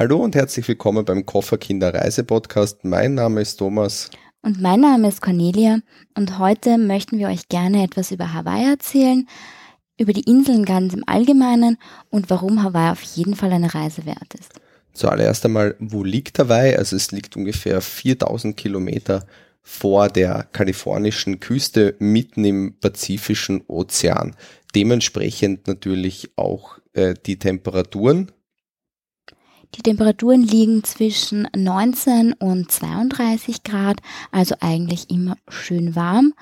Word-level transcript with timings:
Hallo 0.00 0.16
und 0.16 0.34
herzlich 0.34 0.66
willkommen 0.66 1.04
beim 1.04 1.26
Kofferkinder 1.26 1.92
Reise 1.92 2.24
Podcast. 2.24 2.86
Mein 2.86 3.16
Name 3.16 3.42
ist 3.42 3.56
Thomas. 3.56 4.08
Und 4.40 4.58
mein 4.58 4.80
Name 4.80 5.06
ist 5.06 5.20
Cornelia 5.20 5.80
und 6.16 6.38
heute 6.38 6.78
möchten 6.78 7.18
wir 7.18 7.28
euch 7.28 7.50
gerne 7.50 7.84
etwas 7.84 8.10
über 8.10 8.32
Hawaii 8.32 8.64
erzählen, 8.64 9.28
über 9.98 10.14
die 10.14 10.22
Inseln 10.22 10.64
ganz 10.64 10.94
im 10.94 11.04
Allgemeinen 11.06 11.76
und 12.08 12.30
warum 12.30 12.62
Hawaii 12.62 12.92
auf 12.92 13.02
jeden 13.02 13.36
Fall 13.36 13.52
eine 13.52 13.74
Reise 13.74 14.06
wert 14.06 14.32
ist. 14.38 14.54
Zuallererst 14.94 15.44
einmal, 15.44 15.76
wo 15.80 16.02
liegt 16.02 16.38
Hawaii? 16.38 16.76
Also 16.76 16.96
es 16.96 17.12
liegt 17.12 17.36
ungefähr 17.36 17.82
4000 17.82 18.56
Kilometer 18.56 19.26
vor 19.60 20.08
der 20.08 20.44
kalifornischen 20.44 21.40
Küste 21.40 21.94
mitten 21.98 22.46
im 22.46 22.74
Pazifischen 22.80 23.64
Ozean. 23.66 24.34
Dementsprechend 24.74 25.66
natürlich 25.66 26.30
auch 26.36 26.78
äh, 26.94 27.12
die 27.26 27.38
Temperaturen. 27.38 28.32
Die 29.76 29.82
Temperaturen 29.82 30.42
liegen 30.42 30.82
zwischen 30.82 31.48
19 31.54 32.32
und 32.34 32.70
32 32.70 33.62
Grad, 33.62 34.00
also 34.32 34.56
eigentlich 34.60 35.10
immer 35.10 35.36
schön 35.48 35.94
warm. 35.94 36.34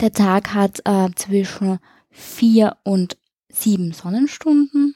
Der 0.00 0.12
Tag 0.12 0.54
hat 0.54 0.82
äh, 0.84 1.08
zwischen 1.16 1.78
vier 2.10 2.76
und 2.84 3.16
sieben 3.48 3.92
Sonnenstunden. 3.92 4.94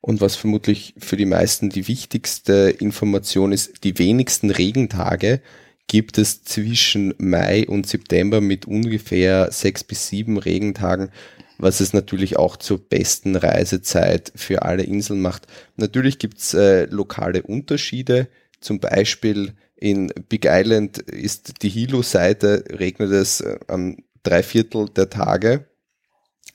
Und 0.00 0.20
was 0.20 0.34
vermutlich 0.34 0.94
für 0.98 1.16
die 1.16 1.26
meisten 1.26 1.70
die 1.70 1.86
wichtigste 1.86 2.74
Information 2.78 3.52
ist, 3.52 3.84
die 3.84 3.98
wenigsten 3.98 4.50
Regentage 4.50 5.40
gibt 5.86 6.18
es 6.18 6.42
zwischen 6.44 7.14
Mai 7.18 7.66
und 7.66 7.86
September 7.86 8.40
mit 8.40 8.64
ungefähr 8.64 9.50
sechs 9.50 9.84
bis 9.84 10.08
sieben 10.08 10.38
Regentagen, 10.38 11.10
was 11.60 11.80
es 11.80 11.92
natürlich 11.92 12.36
auch 12.36 12.56
zur 12.56 12.78
besten 12.78 13.36
Reisezeit 13.36 14.32
für 14.34 14.62
alle 14.62 14.82
Inseln 14.82 15.20
macht. 15.20 15.46
Natürlich 15.76 16.18
gibt's 16.18 16.54
äh, 16.54 16.86
lokale 16.86 17.42
Unterschiede, 17.42 18.28
zum 18.60 18.80
Beispiel 18.80 19.54
in 19.76 20.12
Big 20.28 20.44
Island 20.44 20.98
ist 20.98 21.62
die 21.62 21.70
Hilo-Seite, 21.70 22.64
regnet 22.70 23.10
es 23.12 23.40
äh, 23.40 23.58
am 23.68 23.96
drei 24.22 24.42
Viertel 24.42 24.88
der 24.90 25.08
Tage 25.08 25.70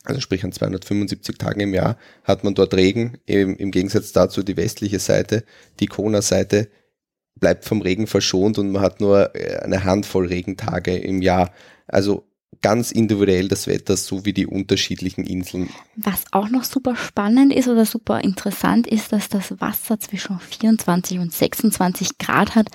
also 0.05 0.21
sprich 0.21 0.43
an 0.43 0.51
275 0.51 1.37
Tagen 1.37 1.59
im 1.61 1.73
Jahr, 1.73 1.97
hat 2.23 2.43
man 2.43 2.53
dort 2.53 2.73
Regen. 2.73 3.17
Im, 3.25 3.57
im 3.57 3.71
Gegensatz 3.71 4.11
dazu 4.11 4.43
die 4.43 4.57
westliche 4.57 4.99
Seite, 4.99 5.43
die 5.79 5.87
Kona-Seite, 5.87 6.69
bleibt 7.37 7.65
vom 7.65 7.81
Regen 7.81 8.07
verschont 8.07 8.57
und 8.57 8.71
man 8.71 8.81
hat 8.81 9.01
nur 9.01 9.35
äh, 9.35 9.57
eine 9.57 9.83
Handvoll 9.83 10.27
Regentage 10.27 10.95
im 10.95 11.21
Jahr. 11.21 11.51
Also 11.87 12.27
ganz 12.61 12.91
individuell 12.91 13.47
das 13.47 13.67
Wetter, 13.67 13.95
so 13.95 14.25
wie 14.25 14.33
die 14.33 14.47
unterschiedlichen 14.47 15.23
Inseln. 15.23 15.69
Was 15.95 16.23
auch 16.31 16.49
noch 16.49 16.63
super 16.63 16.95
spannend 16.95 17.53
ist 17.53 17.67
oder 17.67 17.85
super 17.85 18.21
interessant 18.21 18.87
ist, 18.87 19.11
dass 19.11 19.29
das 19.29 19.59
Wasser 19.59 19.99
zwischen 19.99 20.39
24 20.39 21.19
und 21.19 21.31
26 21.31 22.17
Grad 22.17 22.55
hat, 22.55 22.69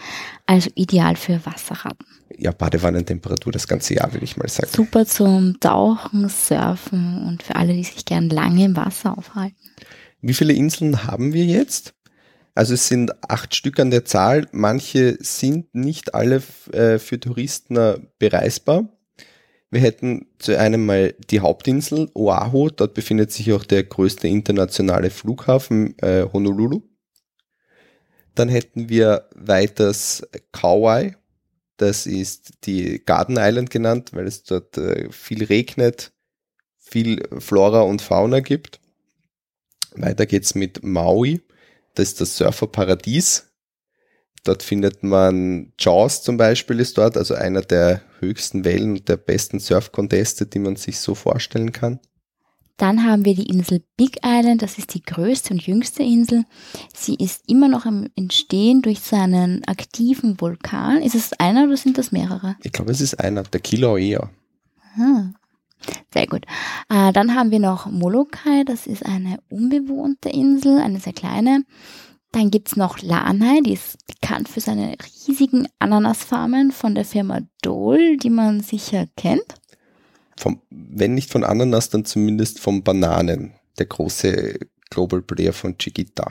also 0.47 0.71
ideal 0.75 1.17
für 1.17 1.45
Wasserratten. 1.45 2.07
Ja, 2.37 2.53
Badewannentemperatur 2.53 3.53
das 3.53 3.67
ganze 3.67 3.95
Jahr, 3.95 4.12
würde 4.12 4.25
ich 4.25 4.37
mal 4.37 4.49
sagen. 4.49 4.71
Super 4.73 5.07
zum 5.07 5.59
Tauchen, 5.59 6.29
Surfen 6.29 7.27
und 7.27 7.43
für 7.43 7.57
alle, 7.57 7.75
die 7.75 7.84
sich 7.84 8.05
gern 8.05 8.31
lange 8.31 8.67
im 8.67 8.77
Wasser 8.77 9.19
aufhalten. 9.19 9.57
Wie 10.23 10.34
viele 10.34 10.53
Inseln 10.53 11.05
haben 11.05 11.33
wir 11.33 11.45
jetzt? 11.45 11.95
Also 12.55 12.75
es 12.75 12.89
sind 12.89 13.12
acht 13.29 13.55
Stück 13.55 13.81
an 13.81 13.91
der 13.91 14.05
Zahl. 14.05 14.47
Manche 14.53 15.17
sind 15.21 15.75
nicht 15.75 16.15
alle 16.15 16.43
äh, 16.73 16.99
für 16.99 17.19
Touristen 17.19 17.77
äh, 17.77 17.99
bereisbar. 18.19 18.89
Wir 19.71 19.81
hätten 19.81 20.27
zu 20.39 20.59
einem 20.59 20.85
mal 20.85 21.15
die 21.31 21.41
Hauptinsel 21.41 22.11
Oahu, 22.15 22.71
dort 22.71 22.95
befindet 22.95 23.31
sich 23.31 23.53
auch 23.53 23.65
der 23.65 23.85
größte 23.85 24.27
internationale 24.27 25.11
Flughafen 25.11 25.97
äh, 26.01 26.27
Honolulu. 26.33 26.83
Dann 28.35 28.49
hätten 28.49 28.89
wir 28.89 29.29
weiters 29.37 30.27
Kauai, 30.51 31.17
das 31.77 32.07
ist 32.07 32.65
die 32.65 33.03
Garden 33.05 33.37
Island 33.39 33.71
genannt, 33.71 34.11
weil 34.12 34.27
es 34.27 34.43
dort 34.43 34.77
äh, 34.77 35.11
viel 35.12 35.44
regnet, 35.44 36.12
viel 36.77 37.23
Flora 37.39 37.83
und 37.83 38.03
Fauna 38.03 38.41
gibt. 38.41 38.81
Weiter 39.93 40.27
geht's 40.27 40.55
mit 40.56 40.83
Maui, 40.83 41.43
das 41.94 42.09
ist 42.09 42.21
das 42.21 42.37
Surferparadies. 42.37 43.50
Dort 44.45 44.62
findet 44.62 45.03
man 45.03 45.73
Jaws 45.78 46.23
zum 46.23 46.37
Beispiel 46.37 46.81
ist 46.81 46.97
dort, 46.97 47.17
also 47.17 47.34
einer 47.34 47.61
der 47.61 48.01
höchsten 48.21 48.65
Wellen 48.65 48.93
und 48.93 49.09
der 49.09 49.17
besten 49.17 49.61
Surf-Conteste, 49.61 50.47
die 50.47 50.59
man 50.59 50.77
sich 50.77 50.99
so 50.99 51.15
vorstellen 51.15 51.73
kann. 51.73 52.01
Dann 52.79 53.05
haben 53.05 53.27
wir 53.27 53.34
die 53.34 53.50
Insel 53.50 53.83
Big 53.99 54.21
Island, 54.25 54.62
das 54.62 54.79
ist 54.79 54.95
die 54.95 55.03
größte 55.03 55.53
und 55.53 55.67
jüngste 55.67 56.03
Insel. 56.03 56.45
Sie 56.95 57.15
ist 57.15 57.43
immer 57.47 57.69
noch 57.69 57.84
am 57.84 58.09
Entstehen 58.17 58.81
durch 58.81 59.00
seinen 59.00 59.62
aktiven 59.67 60.41
Vulkan. 60.41 61.03
Ist 61.03 61.15
es 61.15 61.34
einer 61.34 61.65
oder 61.65 61.77
sind 61.77 61.99
das 61.99 62.11
mehrere? 62.11 62.56
Ich 62.62 62.73
glaube, 62.73 62.93
es 62.93 63.03
ist 63.03 63.21
einer, 63.21 63.43
der 63.43 63.61
Kilauea. 63.61 64.31
Hm. 64.95 65.34
Sehr 66.12 66.27
gut. 66.27 66.47
Äh, 66.89 67.12
dann 67.12 67.34
haben 67.34 67.50
wir 67.50 67.59
noch 67.59 67.84
Molokai, 67.84 68.65
das 68.65 68.87
ist 68.87 69.05
eine 69.05 69.41
unbewohnte 69.50 70.31
Insel, 70.31 70.79
eine 70.79 71.00
sehr 71.00 71.12
kleine. 71.12 71.65
Dann 72.33 72.51
gibt's 72.51 72.77
noch 72.77 73.03
Lanai, 73.03 73.61
die 73.61 73.73
ist 73.73 74.07
bekannt 74.07 74.49
für 74.49 74.61
seine 74.61 74.97
riesigen 75.05 75.67
Ananasfarmen 75.81 76.71
von 76.71 76.95
der 76.95 77.05
Firma 77.05 77.41
Dole, 77.63 78.17
die 78.19 78.31
man 78.31 78.61
sicher 78.61 79.09
kennt. 79.17 79.55
Vom, 80.37 80.63
wenn 80.71 81.15
nicht 81.15 81.31
von 81.31 81.45
Ananas, 81.45 81.91
dann 81.91 82.05
zumindest 82.05 82.61
von 82.61 82.85
Bananen, 82.85 83.55
der 83.79 83.87
große 83.87 84.59
Global 84.91 85.23
Player 85.23 85.53
von 85.53 85.77
Chiquita. 85.77 86.31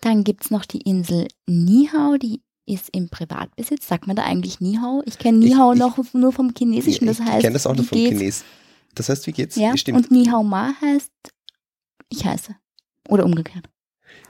Dann 0.00 0.24
gibt's 0.24 0.50
noch 0.50 0.64
die 0.64 0.82
Insel 0.82 1.28
Nihau, 1.46 2.16
die 2.16 2.42
ist 2.66 2.90
im 2.90 3.08
Privatbesitz. 3.08 3.88
Sagt 3.88 4.06
man 4.06 4.16
da 4.16 4.24
eigentlich 4.24 4.60
Nihau? 4.60 5.02
Ich 5.06 5.18
kenne 5.18 5.38
Nihau 5.38 5.72
ich, 5.72 5.78
noch 5.78 5.98
nur 6.12 6.32
vom 6.32 6.52
Chinesischen. 6.56 7.06
Das 7.06 7.20
heißt, 7.20 7.36
ich 7.36 7.42
kenne 7.42 7.54
das 7.54 7.66
auch 7.66 7.74
nur 7.74 7.84
vom 7.84 7.98
Chinesen. 7.98 8.44
Das 8.94 9.08
heißt, 9.08 9.26
wie 9.26 9.32
geht's? 9.32 9.56
Ja, 9.56 9.72
und 9.92 10.10
Nihau 10.10 10.42
Ma 10.42 10.72
heißt, 10.80 11.12
ich 12.10 12.24
heiße. 12.24 12.54
Oder 13.08 13.24
umgekehrt. 13.24 13.68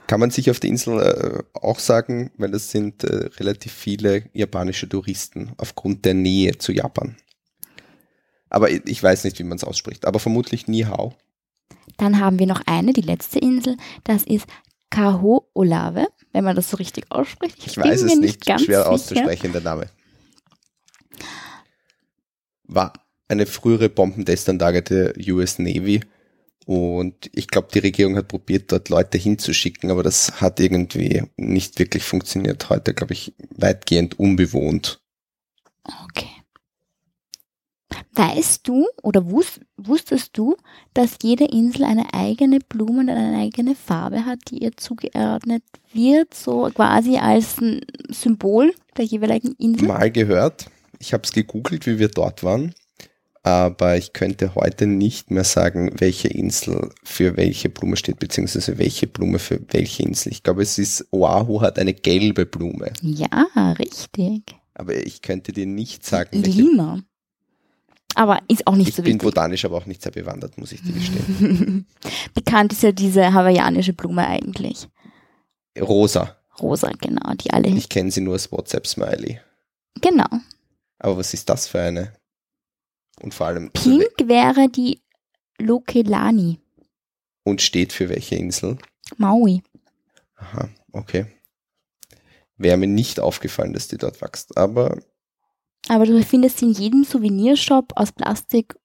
Kann 0.09 0.19
man 0.19 0.31
sich 0.31 0.49
auf 0.49 0.59
der 0.59 0.71
Insel 0.71 0.99
äh, 0.99 1.43
auch 1.53 1.77
sagen, 1.77 2.31
weil 2.35 2.51
es 2.55 2.71
sind 2.71 3.03
äh, 3.03 3.29
relativ 3.37 3.71
viele 3.71 4.23
japanische 4.33 4.89
Touristen 4.89 5.51
aufgrund 5.57 6.03
der 6.03 6.15
Nähe 6.15 6.57
zu 6.57 6.71
Japan. 6.71 7.15
Aber 8.49 8.71
ich 8.71 9.03
weiß 9.03 9.23
nicht, 9.23 9.37
wie 9.37 9.43
man 9.43 9.57
es 9.57 9.63
ausspricht, 9.63 10.07
aber 10.07 10.17
vermutlich 10.17 10.67
Nihau. 10.67 11.13
Dann 11.97 12.19
haben 12.19 12.39
wir 12.39 12.47
noch 12.47 12.63
eine, 12.65 12.91
die 12.93 13.01
letzte 13.01 13.37
Insel, 13.37 13.77
das 14.03 14.23
ist 14.23 14.47
Kaho 14.89 15.47
Olave, 15.53 16.07
wenn 16.33 16.43
man 16.43 16.55
das 16.55 16.71
so 16.71 16.77
richtig 16.77 17.05
ausspricht. 17.11 17.59
Ich, 17.59 17.67
ich 17.67 17.77
weiß 17.77 18.01
es 18.01 18.15
nicht, 18.15 18.21
nicht 18.21 18.45
schwer 18.45 18.57
sicher. 18.57 18.89
auszusprechen, 18.89 19.51
der 19.51 19.61
Name. 19.61 19.89
War 22.63 22.93
eine 23.27 23.45
frühere 23.45 23.89
Bombentestanlage 23.89 24.81
der 24.81 25.13
US 25.31 25.59
Navy 25.59 26.01
und 26.69 27.31
ich 27.33 27.47
glaube, 27.47 27.69
die 27.73 27.79
Regierung 27.79 28.15
hat 28.15 28.27
probiert, 28.27 28.71
dort 28.71 28.89
Leute 28.89 29.17
hinzuschicken, 29.17 29.89
aber 29.89 30.03
das 30.03 30.39
hat 30.39 30.59
irgendwie 30.59 31.23
nicht 31.35 31.79
wirklich 31.79 32.03
funktioniert. 32.03 32.69
Heute, 32.69 32.93
glaube 32.93 33.13
ich, 33.13 33.33
weitgehend 33.57 34.19
unbewohnt. 34.19 35.01
Okay. 35.83 36.29
Weißt 38.13 38.67
du 38.67 38.85
oder 39.01 39.31
wusst, 39.31 39.61
wusstest 39.77 40.37
du, 40.37 40.57
dass 40.93 41.17
jede 41.23 41.45
Insel 41.45 41.85
eine 41.85 42.13
eigene 42.13 42.59
Blume 42.59 42.99
und 42.99 43.09
eine 43.09 43.39
eigene 43.39 43.73
Farbe 43.73 44.27
hat, 44.27 44.37
die 44.51 44.59
ihr 44.59 44.77
zugeordnet 44.77 45.63
wird, 45.91 46.35
so 46.35 46.69
quasi 46.71 47.17
als 47.17 47.57
ein 47.59 47.81
Symbol 48.09 48.75
der 48.95 49.05
jeweiligen 49.05 49.53
Insel? 49.53 49.87
Mal 49.87 50.11
gehört. 50.11 50.67
Ich 50.99 51.13
habe 51.13 51.23
es 51.23 51.31
gegoogelt, 51.31 51.87
wie 51.87 51.97
wir 51.97 52.09
dort 52.09 52.43
waren 52.43 52.75
aber 53.43 53.97
ich 53.97 54.13
könnte 54.13 54.55
heute 54.55 54.85
nicht 54.85 55.31
mehr 55.31 55.43
sagen, 55.43 55.91
welche 55.97 56.27
Insel 56.27 56.91
für 57.03 57.37
welche 57.37 57.69
Blume 57.69 57.95
steht, 57.95 58.19
beziehungsweise 58.19 58.77
welche 58.77 59.07
Blume 59.07 59.39
für 59.39 59.59
welche 59.69 60.03
Insel. 60.03 60.31
Ich 60.31 60.43
glaube, 60.43 60.61
es 60.61 60.77
ist 60.77 61.07
Oahu 61.11 61.61
hat 61.61 61.79
eine 61.79 61.93
gelbe 61.93 62.45
Blume. 62.45 62.91
Ja, 63.01 63.47
richtig. 63.79 64.43
Aber 64.73 64.95
ich 64.95 65.21
könnte 65.21 65.51
dir 65.51 65.65
nicht 65.65 66.05
sagen. 66.05 66.41
Lima. 66.43 67.01
Aber 68.15 68.39
ist 68.47 68.67
auch 68.67 68.75
nicht 68.75 68.89
ich 68.89 68.95
so 68.95 69.03
wichtig. 69.03 69.15
Ich 69.15 69.19
bin 69.19 69.27
botanisch 69.29 69.65
aber 69.65 69.77
auch 69.77 69.85
nicht 69.85 70.01
sehr 70.01 70.11
bewandert, 70.11 70.57
muss 70.57 70.71
ich 70.71 70.81
dir 70.81 70.93
gestehen. 70.93 71.85
Bekannt 72.33 72.73
ist 72.73 72.83
ja 72.83 72.91
diese 72.91 73.33
hawaiianische 73.33 73.93
Blume 73.93 74.27
eigentlich. 74.27 74.87
Rosa. 75.79 76.35
Rosa, 76.59 76.91
genau, 76.99 77.33
die 77.35 77.51
alle. 77.51 77.69
Ich 77.69 77.87
kenne 77.87 78.11
sie 78.11 78.21
nur 78.21 78.33
als 78.33 78.51
WhatsApp-Smiley. 78.51 79.39
Genau. 80.01 80.27
Aber 80.97 81.17
was 81.17 81.33
ist 81.33 81.47
das 81.49 81.67
für 81.67 81.81
eine? 81.81 82.13
Und 83.21 83.33
vor 83.33 83.47
allem. 83.47 83.71
Pink 83.71 84.13
wäre 84.25 84.69
die 84.69 85.01
Lokelani. 85.59 86.59
Und 87.43 87.61
steht 87.61 87.93
für 87.93 88.09
welche 88.09 88.35
Insel? 88.35 88.77
Maui. 89.17 89.61
Aha, 90.35 90.69
okay. 90.91 91.25
Wäre 92.57 92.77
mir 92.77 92.87
nicht 92.87 93.19
aufgefallen, 93.19 93.73
dass 93.73 93.87
die 93.87 93.97
dort 93.97 94.21
wächst, 94.21 94.57
aber. 94.57 94.97
Aber 95.87 96.05
du 96.05 96.21
findest 96.23 96.59
sie 96.59 96.65
in 96.65 96.73
jedem 96.73 97.03
Souvenirshop 97.03 97.93
aus 97.95 98.11
Plastik 98.11 98.75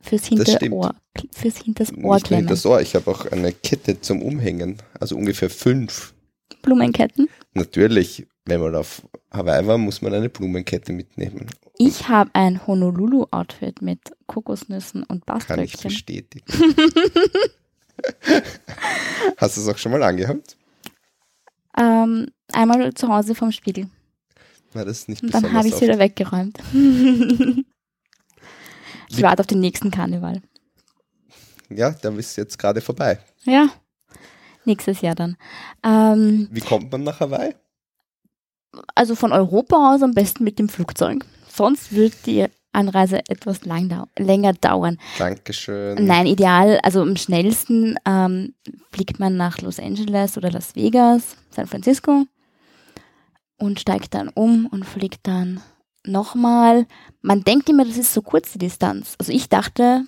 fürs. 0.00 0.26
Hinterohr, 0.26 0.94
fürs 1.32 1.58
hinters 1.58 1.92
Ohr 1.96 2.20
Nicht 2.30 2.50
das 2.50 2.66
Ohr, 2.66 2.80
ich 2.80 2.94
habe 2.94 3.10
auch 3.10 3.26
eine 3.26 3.52
Kette 3.52 4.00
zum 4.00 4.22
Umhängen, 4.22 4.76
also 5.00 5.16
ungefähr 5.16 5.50
fünf. 5.50 6.14
Blumenketten. 6.62 7.28
Natürlich, 7.54 8.26
wenn 8.44 8.60
man 8.60 8.74
auf 8.74 9.02
Hawaii 9.30 9.66
war, 9.66 9.78
muss 9.78 10.02
man 10.02 10.14
eine 10.14 10.28
Blumenkette 10.28 10.92
mitnehmen. 10.92 11.46
Ich 11.76 12.08
habe 12.08 12.30
ein 12.34 12.66
Honolulu-Outfit 12.66 13.82
mit 13.82 14.00
Kokosnüssen 14.26 15.02
und 15.02 15.26
Kann 15.26 15.38
ich 15.38 15.46
Bastelchen. 15.46 15.82
bestätigen. 15.82 16.46
Hast 19.36 19.56
du 19.56 19.60
es 19.60 19.68
auch 19.68 19.78
schon 19.78 19.92
mal 19.92 20.02
angehabt? 20.02 20.56
Ähm, 21.76 22.28
einmal 22.52 22.94
zu 22.94 23.08
Hause 23.08 23.34
vom 23.34 23.50
Spiegel. 23.50 23.88
Na, 24.72 24.84
das 24.84 25.00
ist 25.00 25.08
nicht 25.08 25.22
Und 25.22 25.34
dann 25.34 25.52
habe 25.52 25.66
ich 25.68 25.74
es 25.74 25.80
wieder 25.80 25.98
weggeräumt. 25.98 26.58
ich 29.08 29.22
warte 29.22 29.40
auf 29.40 29.46
den 29.46 29.60
nächsten 29.60 29.90
Karneval. 29.90 30.42
Ja, 31.70 31.90
der 31.90 32.12
ist 32.18 32.36
jetzt 32.36 32.58
gerade 32.58 32.80
vorbei. 32.80 33.18
Ja, 33.44 33.68
nächstes 34.64 35.00
Jahr 35.00 35.14
dann. 35.16 35.36
Ähm, 35.82 36.48
Wie 36.50 36.60
kommt 36.60 36.92
man 36.92 37.02
nach 37.02 37.20
Hawaii? 37.20 37.54
also 38.94 39.14
von 39.14 39.32
Europa 39.32 39.94
aus 39.94 40.02
am 40.02 40.14
besten 40.14 40.44
mit 40.44 40.58
dem 40.58 40.68
Flugzeug. 40.68 41.24
Sonst 41.54 41.92
wird 41.94 42.14
die 42.26 42.46
Anreise 42.72 43.20
etwas 43.28 43.64
lang 43.64 43.88
dau 43.88 44.04
länger 44.18 44.52
dauern. 44.54 44.98
Dankeschön. 45.18 46.04
Nein, 46.04 46.26
ideal, 46.26 46.80
also 46.82 47.02
am 47.02 47.16
schnellsten 47.16 47.96
ähm, 48.04 48.54
fliegt 48.90 49.20
man 49.20 49.36
nach 49.36 49.58
Los 49.60 49.78
Angeles 49.78 50.36
oder 50.36 50.50
Las 50.50 50.74
Vegas, 50.74 51.36
San 51.50 51.66
Francisco 51.68 52.24
und 53.58 53.78
steigt 53.80 54.14
dann 54.14 54.28
um 54.28 54.66
und 54.66 54.84
fliegt 54.84 55.20
dann 55.28 55.60
nochmal. 56.04 56.86
Man 57.22 57.44
denkt 57.44 57.68
immer, 57.68 57.84
das 57.84 57.96
ist 57.96 58.12
so 58.12 58.22
kurz 58.22 58.52
die 58.52 58.58
Distanz. 58.58 59.14
Also 59.18 59.30
ich 59.32 59.48
dachte, 59.48 60.02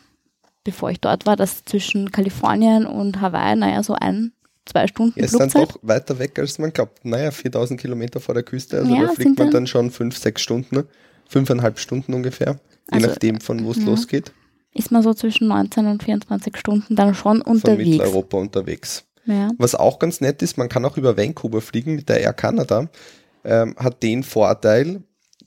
bevor 0.65 0.91
ich 0.91 1.01
dort 1.01 1.27
war, 1.27 1.37
dass 1.37 1.65
zwischen 1.65 2.11
Kalifornien 2.11 2.87
und 2.87 3.21
Hawaii, 3.21 3.55
naja, 3.57 3.83
so 3.85 3.95
ein, 3.95 4.33
zwei 4.67 4.89
Stunden 4.89 5.19
Ja, 5.21 5.25
ist 5.27 5.39
dann 5.39 5.51
doch 5.51 5.79
weiter 5.83 6.19
weg, 6.19 6.37
als 6.41 6.59
man 6.59 6.73
glaubt. 6.73 7.05
Naja, 7.05 7.31
4000 7.31 7.81
Kilometer 7.81 8.19
vor 8.19 8.35
der 8.35 8.43
Küste, 8.43 8.79
also 8.79 8.93
Ja, 8.95 9.03
da 9.03 9.09
fliegt 9.13 9.39
man 9.39 9.47
dann- 9.47 9.51
dann 9.53 9.67
schon 9.69 9.93
fünf, 9.93 10.17
sechs 10.19 10.43
Stunden? 10.43 10.83
Fünfeinhalb 11.29 11.79
Stunden 11.79 12.15
ungefähr, 12.15 12.59
je 12.91 12.97
Also, 12.97 13.07
nachdem 13.09 13.41
von 13.41 13.65
wo 13.65 13.71
es 13.71 13.79
ja. 13.79 13.85
losgeht, 13.85 14.33
Ist 14.75 14.91
man 14.91 15.03
so 15.03 15.15
zwischen 15.15 15.49
19 15.49 15.87
und 15.87 16.03
24 16.03 16.57
Stunden 16.57 16.97
dann 16.97 17.15
schon 17.15 17.43
von 17.43 17.55
unterwegs. 17.55 17.89
Mitteleuropa 17.89 18.37
unterwegs. 18.37 19.05
Ja. 19.27 19.51
Was 19.59 19.75
auch 19.75 19.99
ganz 19.99 20.21
nett 20.21 20.43
ist, 20.43 20.57
man 20.57 20.69
kann 20.69 20.85
auch 20.85 20.97
über 20.97 21.17
Vancouver 21.17 21.61
fliegen 21.61 21.97
mit 21.97 22.09
der 22.09 22.21
Air 22.21 22.33
Canada, 22.33 22.89
ähm, 23.45 23.75
hat 23.77 24.03
den 24.03 24.23
Vorteil, 24.23 25.03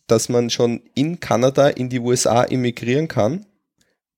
dass 0.08 0.28
man 0.30 0.50
schon 0.50 0.82
in 0.96 1.20
Kanada 1.20 1.68
in 1.70 1.90
die 1.90 2.00
USA 2.00 2.44
immigrieren 2.44 3.08
kann 3.08 3.46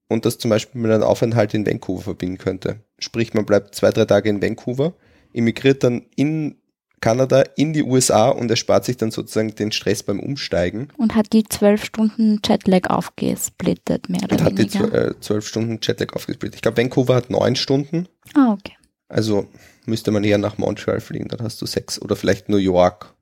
und 0.08 0.26
das 0.26 0.38
zum 0.38 0.50
Beispiel 0.50 0.82
mit 0.82 0.92
einem 0.92 1.04
Aufenthalt 1.04 1.54
in 1.54 1.66
Vancouver 1.66 2.02
verbinden 2.02 2.38
könnte. 2.38 2.80
Sprich, 3.00 3.34
man 3.34 3.46
bleibt 3.46 3.76
zwei, 3.76 3.92
drei 3.92 4.06
Tage 4.06 4.30
in 4.30 4.42
Vancouver, 4.42 4.94
immigriert 5.34 5.84
dann 5.84 6.04
in 6.16 6.56
Kanada 7.02 7.44
in 7.56 7.74
die 7.74 7.84
USA 7.84 8.30
und 8.30 8.50
erspart 8.50 8.86
sich 8.86 8.96
dann 8.96 9.12
sozusagen 9.12 9.54
den 9.56 9.72
Stress 9.72 10.04
beim 10.04 10.20
Umsteigen 10.20 10.90
Und 10.98 11.16
hat 11.16 11.34
die 11.34 11.44
zwölf 11.44 11.84
Stunden 11.84 12.40
Jetlag 12.46 12.90
aufgesplittet, 12.90 14.08
mehr 14.10 14.22
oder 14.24 14.34
und 14.34 14.44
hat 14.44 14.52
die 14.54 14.58
weniger. 14.60 14.86
zw- 14.86 14.94
äh, 14.94 15.20
zwölf 15.20 15.48
Stunden 15.48 15.80
Jetlag 15.82 16.14
aufgesplittet. 16.16 16.56
Ich 16.56 16.62
glaube, 16.62 16.78
Vancouver 16.78 17.16
hat 17.16 17.30
neun 17.30 17.56
Stunden, 17.56 18.08
ah, 18.36 18.52
okay. 18.54 18.74
also 19.10 19.48
müsste 19.86 20.12
man 20.12 20.24
eher 20.24 20.38
nach 20.38 20.58
Montreal 20.60 21.02
fliegen, 21.02 21.28
dann 21.28 21.42
hast 21.42 21.62
du 21.62 21.66
sechs 21.66 22.00
oder 22.02 22.16
vielleicht 22.16 22.48
New 22.50 22.58
York. 22.58 23.14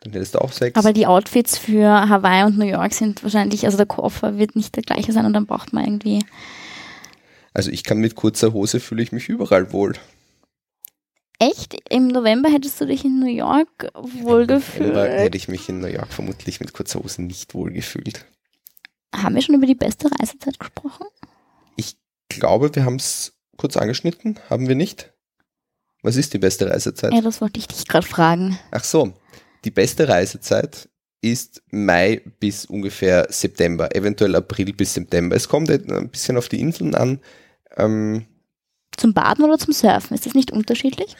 Dann 0.00 0.12
hättest 0.12 0.34
du 0.34 0.40
auch 0.40 0.52
sechs. 0.52 0.76
Aber 0.76 0.92
die 0.92 1.06
Outfits 1.06 1.56
für 1.56 1.86
Hawaii 2.08 2.44
und 2.44 2.58
New 2.58 2.66
York 2.66 2.92
sind 2.92 3.22
wahrscheinlich, 3.22 3.64
also 3.64 3.76
der 3.76 3.86
Koffer 3.86 4.36
wird 4.36 4.56
nicht 4.56 4.74
der 4.76 4.82
gleiche 4.82 5.12
sein 5.12 5.24
und 5.26 5.32
dann 5.32 5.46
braucht 5.46 5.72
man 5.72 5.84
irgendwie. 5.84 6.24
also 7.54 7.70
ich 7.70 7.84
kann 7.84 7.98
mit 7.98 8.14
kurzer 8.16 8.52
Hose 8.52 8.80
fühle 8.80 9.02
ich 9.02 9.12
mich 9.12 9.28
überall 9.28 9.72
wohl. 9.72 9.94
Echt? 11.42 11.76
Im 11.90 12.06
November 12.06 12.48
hättest 12.48 12.80
du 12.80 12.86
dich 12.86 13.04
in 13.04 13.18
New 13.18 13.26
York 13.26 13.88
wohlgefühlt? 13.94 14.94
hätte 14.94 15.36
ich 15.36 15.48
mich 15.48 15.68
in 15.68 15.80
New 15.80 15.88
York 15.88 16.12
vermutlich 16.12 16.60
mit 16.60 16.72
kurzer 16.72 17.02
Hose 17.02 17.22
nicht 17.22 17.54
wohl 17.54 17.72
gefühlt. 17.72 18.26
Haben 19.14 19.34
wir 19.34 19.42
schon 19.42 19.56
über 19.56 19.66
die 19.66 19.74
beste 19.74 20.08
Reisezeit 20.20 20.58
gesprochen? 20.60 21.06
Ich 21.74 21.96
glaube, 22.28 22.72
wir 22.74 22.84
haben 22.84 22.96
es 22.96 23.32
kurz 23.56 23.76
angeschnitten, 23.76 24.38
haben 24.48 24.68
wir 24.68 24.76
nicht? 24.76 25.12
Was 26.02 26.14
ist 26.16 26.32
die 26.32 26.38
beste 26.38 26.70
Reisezeit? 26.70 27.12
Ja, 27.12 27.20
das 27.20 27.40
wollte 27.40 27.58
ich 27.58 27.66
dich 27.66 27.88
gerade 27.88 28.06
fragen. 28.06 28.58
Ach 28.70 28.84
so, 28.84 29.12
die 29.64 29.70
beste 29.72 30.08
Reisezeit 30.08 30.88
ist 31.22 31.62
Mai 31.70 32.22
bis 32.38 32.66
ungefähr 32.66 33.26
September, 33.30 33.94
eventuell 33.96 34.36
April 34.36 34.72
bis 34.72 34.94
September. 34.94 35.34
Es 35.34 35.48
kommt 35.48 35.70
ein 35.70 36.08
bisschen 36.08 36.36
auf 36.36 36.48
die 36.48 36.60
Inseln 36.60 36.94
an. 36.94 37.20
Ähm, 37.76 38.26
Zum 38.96 39.12
Baden 39.12 39.44
oder 39.44 39.58
zum 39.58 39.72
Surfen? 39.72 40.14
Ist 40.14 40.26
das 40.26 40.34
nicht 40.34 40.52
unterschiedlich? 40.52 41.16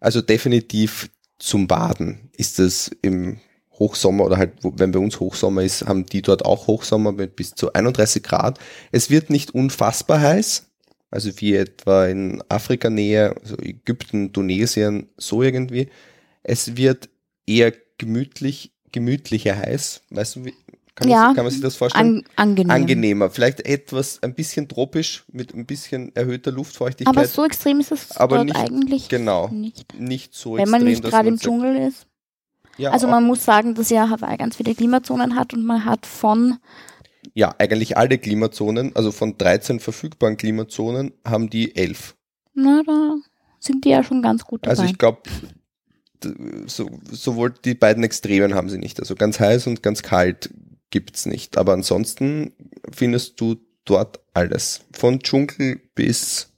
Also 0.00 0.20
definitiv 0.20 1.10
zum 1.38 1.66
Baden 1.66 2.30
ist 2.36 2.58
es 2.58 2.90
im 3.02 3.40
Hochsommer 3.78 4.24
oder 4.24 4.36
halt, 4.36 4.54
wenn 4.62 4.92
bei 4.92 4.98
uns 4.98 5.20
Hochsommer 5.20 5.62
ist, 5.62 5.86
haben 5.86 6.04
die 6.06 6.22
dort 6.22 6.44
auch 6.44 6.66
Hochsommer 6.66 7.12
mit 7.12 7.36
bis 7.36 7.54
zu 7.54 7.72
31 7.72 8.22
Grad. 8.22 8.58
Es 8.90 9.08
wird 9.08 9.30
nicht 9.30 9.54
unfassbar 9.54 10.20
heiß, 10.20 10.66
also 11.10 11.30
wie 11.40 11.54
etwa 11.54 12.06
in 12.06 12.42
Afrika-Nähe, 12.48 13.36
also 13.40 13.56
Ägypten, 13.58 14.32
Tunesien, 14.32 15.08
so 15.16 15.42
irgendwie. 15.42 15.88
Es 16.42 16.76
wird 16.76 17.08
eher 17.46 17.72
gemütlich, 17.98 18.72
gemütlicher 18.90 19.56
heiß. 19.56 20.02
Weißt 20.10 20.36
du, 20.36 20.44
wie, 20.46 20.54
kann, 20.98 21.08
Ja, 21.08 21.16
man, 21.18 21.28
sich- 21.30 21.36
kann 21.36 21.44
man 21.44 21.52
sich 21.52 21.60
das 21.62 21.76
vorstellen? 21.76 22.24
An 22.36 22.48
angenehm. 22.50 22.70
Angenehmer, 22.70 23.30
vielleicht 23.30 23.60
etwas, 23.66 24.22
ein 24.22 24.34
bisschen 24.34 24.68
tropisch 24.68 25.24
mit 25.32 25.54
ein 25.54 25.64
bisschen 25.66 26.14
erhöhter 26.16 26.50
Luftfeuchtigkeit. 26.50 27.16
Aber 27.16 27.26
so 27.26 27.44
extrem 27.44 27.80
ist 27.80 27.92
es 27.92 28.16
Aber 28.16 28.36
dort 28.36 28.46
nicht- 28.48 28.56
eigentlich 28.56 29.08
genau. 29.08 29.48
nicht. 29.48 29.98
nicht 29.98 30.34
so 30.34 30.56
Wenn 30.56 30.68
man 30.68 30.80
extrem, 30.80 30.84
nicht 30.88 31.04
dass 31.04 31.10
gerade 31.10 31.28
im 31.28 31.38
Dschungel 31.38 31.76
ist. 31.88 32.06
Ja, 32.76 32.90
Also 32.90 33.08
man 33.08 33.24
muss 33.24 33.44
sagen, 33.44 33.74
dass 33.74 33.90
ja 33.90 34.08
Hawaii 34.10 34.36
ganz 34.36 34.56
viele 34.56 34.74
Klimazonen 34.74 35.34
hat 35.36 35.52
und 35.54 35.64
man 35.64 35.84
hat 35.84 36.06
von, 36.06 36.58
Ja, 37.34 37.54
eigentlich 37.58 37.96
alle 37.96 38.18
Klimazonen, 38.18 38.94
also 38.94 39.10
von 39.12 39.36
13 39.36 39.80
verfügbaren 39.80 40.36
Klimazonen 40.36 41.12
haben 41.26 41.50
die 41.50 41.74
11. 41.76 42.14
na, 42.54 42.82
da 42.86 43.16
sind 43.60 43.84
die 43.84 43.88
ja 43.90 44.02
schon 44.04 44.22
ganz 44.22 44.44
gut 44.44 44.60
dabei. 44.64 44.70
Also 44.70 44.84
ich 44.84 44.96
glaube, 44.98 45.22
so, 46.66 46.90
sowohl 47.10 47.54
die 47.64 47.74
beiden 47.74 48.02
Extremen 48.04 48.54
haben 48.54 48.68
sie 48.68 48.78
nicht. 48.78 48.98
Also 49.00 49.14
ganz 49.14 49.38
heiß 49.40 49.66
und 49.66 49.82
ganz 49.82 50.02
kalt 50.02 50.50
gibt's 50.90 51.26
nicht. 51.26 51.56
Aber 51.58 51.72
ansonsten 51.72 52.52
findest 52.92 53.40
du 53.40 53.56
dort 53.84 54.20
alles. 54.34 54.82
Von 54.92 55.20
Dschungel 55.20 55.80
bis 55.94 56.50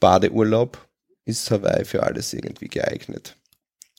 Badeurlaub 0.00 0.86
ist 1.24 1.50
Hawaii 1.50 1.84
für 1.84 2.02
alles 2.02 2.32
irgendwie 2.32 2.68
geeignet. 2.68 3.36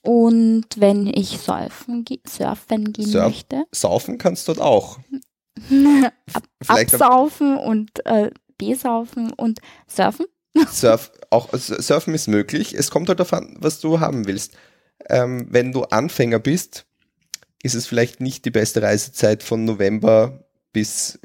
und 0.03 0.65
wenn 0.77 1.07
ich 1.07 1.39
surfen, 1.39 2.05
ge 2.05 2.19
surfen 2.27 2.93
gehen 2.93 3.07
Surf- 3.07 3.25
möchte, 3.27 3.63
Saufen 3.71 4.17
kannst 4.19 4.47
dort 4.47 4.59
auch. 4.61 4.99
ab 6.33 6.43
Vielleicht 6.61 6.93
absaufen 6.93 7.57
und 7.57 8.05
äh, 8.05 8.29
besaufen 8.57 9.31
und 9.33 9.59
surfen. 9.87 10.27
Surf, 10.71 11.11
auch 11.31 11.49
Surfen 11.53 12.13
ist 12.13 12.27
möglich. 12.27 12.73
Es 12.75 12.91
kommt 12.91 13.09
halt 13.09 13.19
darauf 13.19 13.33
an, 13.33 13.55
was 13.59 13.79
du 13.79 13.99
haben 13.99 14.27
willst. 14.27 14.53
Ähm, 15.09 15.47
wenn 15.49 15.71
du 15.71 15.83
Anfänger 15.83 16.39
bist, 16.39 16.84
ist 17.65 17.73
es 17.73 17.87
vielleicht 17.87 18.21
nicht 18.21 18.45
die 18.45 18.51
beste 18.51 18.83
Reisezeit 18.83 19.41
von 19.41 19.65
November 19.65 20.45
bis 20.71 21.19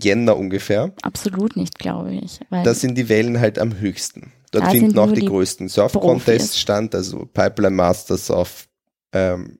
Jänner 0.00 0.38
ungefähr. 0.38 0.94
Absolut 1.02 1.56
nicht, 1.56 1.78
glaube 1.78 2.14
ich. 2.14 2.40
Da 2.50 2.72
sind 2.72 2.96
die 2.96 3.10
Wellen 3.10 3.38
halt 3.38 3.58
am 3.58 3.78
höchsten. 3.78 4.32
Dort 4.50 4.70
finden 4.70 4.98
auch 4.98 5.12
die, 5.12 5.20
die 5.20 5.26
größten 5.26 5.68
Surf-Contests 5.68 6.58
stand, 6.58 6.94
also 6.94 7.26
Pipeline 7.26 7.76
Masters 7.76 8.30
auf 8.30 8.66
ähm, 9.12 9.58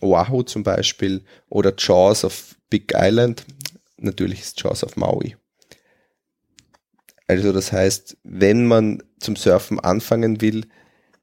Oahu 0.00 0.44
zum 0.44 0.62
Beispiel 0.62 1.24
oder 1.48 1.74
Jaws 1.76 2.24
auf 2.24 2.54
Big 2.70 2.92
Island. 2.94 3.44
Natürlich 3.96 4.40
ist 4.40 4.62
Jaws 4.62 4.84
auf 4.84 4.96
Maui. 4.96 5.36
Also 7.26 7.52
das 7.52 7.72
heißt, 7.72 8.16
wenn 8.22 8.66
man 8.66 9.02
zum 9.18 9.34
Surfen 9.34 9.80
anfangen 9.80 10.40
will, 10.40 10.66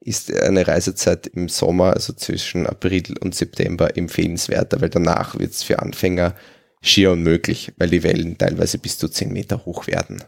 ist 0.06 0.34
eine 0.34 0.68
Reisezeit 0.68 1.28
im 1.28 1.50
Sommer, 1.50 1.94
also 1.94 2.14
zwischen 2.14 2.68
April 2.68 3.16
und 3.22 3.34
September, 3.34 3.96
empfehlenswerter, 3.98 4.82
weil 4.82 4.90
danach 4.90 5.40
wird 5.40 5.52
es 5.52 5.64
für 5.64 5.80
Anfänger 5.80 6.36
schier 6.82 7.12
unmöglich, 7.12 7.72
weil 7.78 7.90
die 7.90 8.04
Wellen 8.04 8.38
teilweise 8.38 8.78
bis 8.78 8.98
zu 8.98 9.08
10 9.08 9.32
Meter 9.32 9.66
hoch 9.66 9.88
werden. 9.88 10.24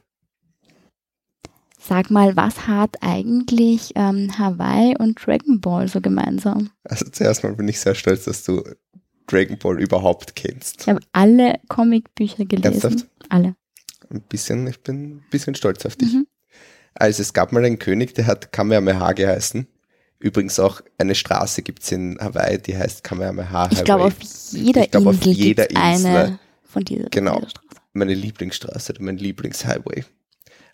sag 1.77 2.09
mal, 2.09 2.35
was 2.35 2.67
hat 2.67 2.95
eigentlich 3.01 3.91
ähm, 3.95 4.31
Hawaii 4.39 4.95
und 4.97 5.23
Dragon 5.25 5.59
Ball 5.59 5.87
so 5.87 5.99
gemeinsam? 5.99 6.71
Also 6.85 7.05
zuerst 7.11 7.43
mal 7.43 7.53
bin 7.53 7.67
ich 7.67 7.79
sehr 7.79 7.95
stolz, 7.95 8.23
dass 8.23 8.43
du 8.43 8.63
Dragon 9.27 9.57
Ball 9.57 9.81
überhaupt 9.81 10.35
kennst. 10.35 10.81
Ich 10.81 10.87
habe 10.87 11.01
alle 11.11 11.59
Comicbücher 11.67 12.45
gelesen. 12.45 12.81
Ernsthaft? 12.81 13.07
Alle. 13.29 13.55
Ein 14.09 14.21
bisschen, 14.21 14.67
ich 14.67 14.79
bin 14.81 15.17
ein 15.17 15.25
bisschen 15.29 15.55
stolz 15.55 15.85
auf 15.85 15.95
dich. 15.95 16.13
Mhm. 16.13 16.27
Also 16.95 17.21
es 17.21 17.33
gab 17.33 17.51
mal 17.51 17.63
einen 17.65 17.79
König, 17.79 18.15
der 18.15 18.25
hat 18.27 18.51
Kamehameha 18.51 19.11
geheißen. 19.13 19.67
Übrigens 20.19 20.59
auch 20.59 20.81
eine 20.97 21.13
Straße 21.13 21.61
gibt's 21.61 21.91
in 21.91 22.17
Hawaii, 22.19 22.57
die 22.57 22.75
heißt 22.77 23.03
Kamehameha 23.03 23.69
Ich 23.71 23.83
glaube, 23.83 24.05
auf 24.05 24.13
jeder 24.51 24.83
Ich 24.85 24.91
glaube, 24.91 25.09
auf 25.09 25.15
Insel 25.17 25.31
jeder 25.33 25.65
gibt 25.67 25.77
eine 25.79 25.95
Insel. 25.95 26.39
von 26.63 26.83
dieser, 26.85 27.09
Genau. 27.09 27.35
dieser 27.39 27.49
Straße. 27.49 27.65
meine 27.93 28.13
Lieblingsstraße 28.13 28.93
oder 28.93 29.03
mein 29.03 29.17
Lieblingshighway. 29.17 30.05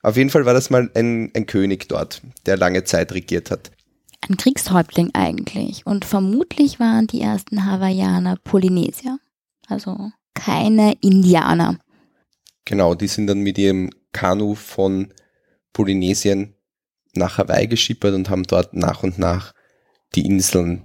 Auf 0.03 0.15
jeden 0.17 0.29
Fall 0.29 0.45
war 0.45 0.53
das 0.53 0.69
mal 0.69 0.89
ein, 0.95 1.31
ein 1.35 1.45
König 1.47 1.89
dort, 1.89 2.21
der 2.45 2.57
lange 2.57 2.83
Zeit 2.83 3.11
regiert 3.13 3.51
hat. 3.51 3.71
Ein 4.27 4.37
Kriegshäuptling 4.37 5.11
eigentlich. 5.13 5.85
Und 5.85 6.05
vermutlich 6.05 6.79
waren 6.79 7.07
die 7.07 7.21
ersten 7.21 7.65
Hawaiianer 7.65 8.37
Polynesier. 8.43 9.17
Also 9.67 10.11
keine 10.35 10.93
Indianer. 11.01 11.77
Genau, 12.65 12.93
die 12.95 13.07
sind 13.07 13.27
dann 13.27 13.39
mit 13.39 13.57
ihrem 13.57 13.89
Kanu 14.11 14.53
von 14.55 15.11
Polynesien 15.73 16.55
nach 17.13 17.37
Hawaii 17.37 17.67
geschippert 17.67 18.13
und 18.13 18.29
haben 18.29 18.43
dort 18.43 18.73
nach 18.73 19.03
und 19.03 19.17
nach 19.17 19.53
die 20.15 20.25
Inseln 20.25 20.81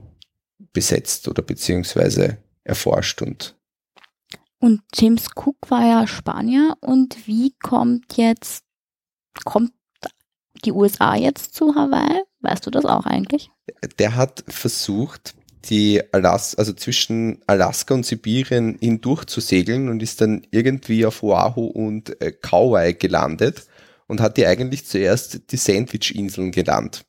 besetzt 0.72 1.28
oder 1.28 1.42
beziehungsweise 1.42 2.38
erforscht 2.64 3.22
und 3.22 3.54
und 4.58 4.80
James 4.94 5.28
Cook 5.34 5.70
war 5.70 5.86
ja 5.86 6.06
Spanier 6.06 6.76
und 6.80 7.26
wie 7.26 7.54
kommt 7.62 8.16
jetzt 8.16 8.64
kommt 9.44 9.72
die 10.64 10.72
USA 10.72 11.14
jetzt 11.14 11.54
zu 11.54 11.74
Hawaii? 11.74 12.22
Weißt 12.40 12.64
du 12.66 12.70
das 12.70 12.84
auch 12.84 13.04
eigentlich? 13.04 13.50
Der 13.98 14.16
hat 14.16 14.44
versucht, 14.48 15.34
die 15.66 16.02
Alaska, 16.12 16.58
also 16.58 16.72
zwischen 16.72 17.40
Alaska 17.46 17.94
und 17.94 18.06
Sibirien 18.06 18.78
hindurch 18.80 19.26
zu 19.26 19.40
segeln 19.40 19.88
und 19.88 20.02
ist 20.02 20.20
dann 20.20 20.46
irgendwie 20.50 21.04
auf 21.04 21.22
Oahu 21.22 21.66
und 21.66 22.20
äh, 22.20 22.32
Kauai 22.32 22.92
gelandet 22.92 23.66
und 24.06 24.20
hat 24.20 24.36
die 24.36 24.46
eigentlich 24.46 24.86
zuerst 24.86 25.50
die 25.50 25.56
Sandwich-Inseln 25.56 26.52
genannt. 26.52 27.04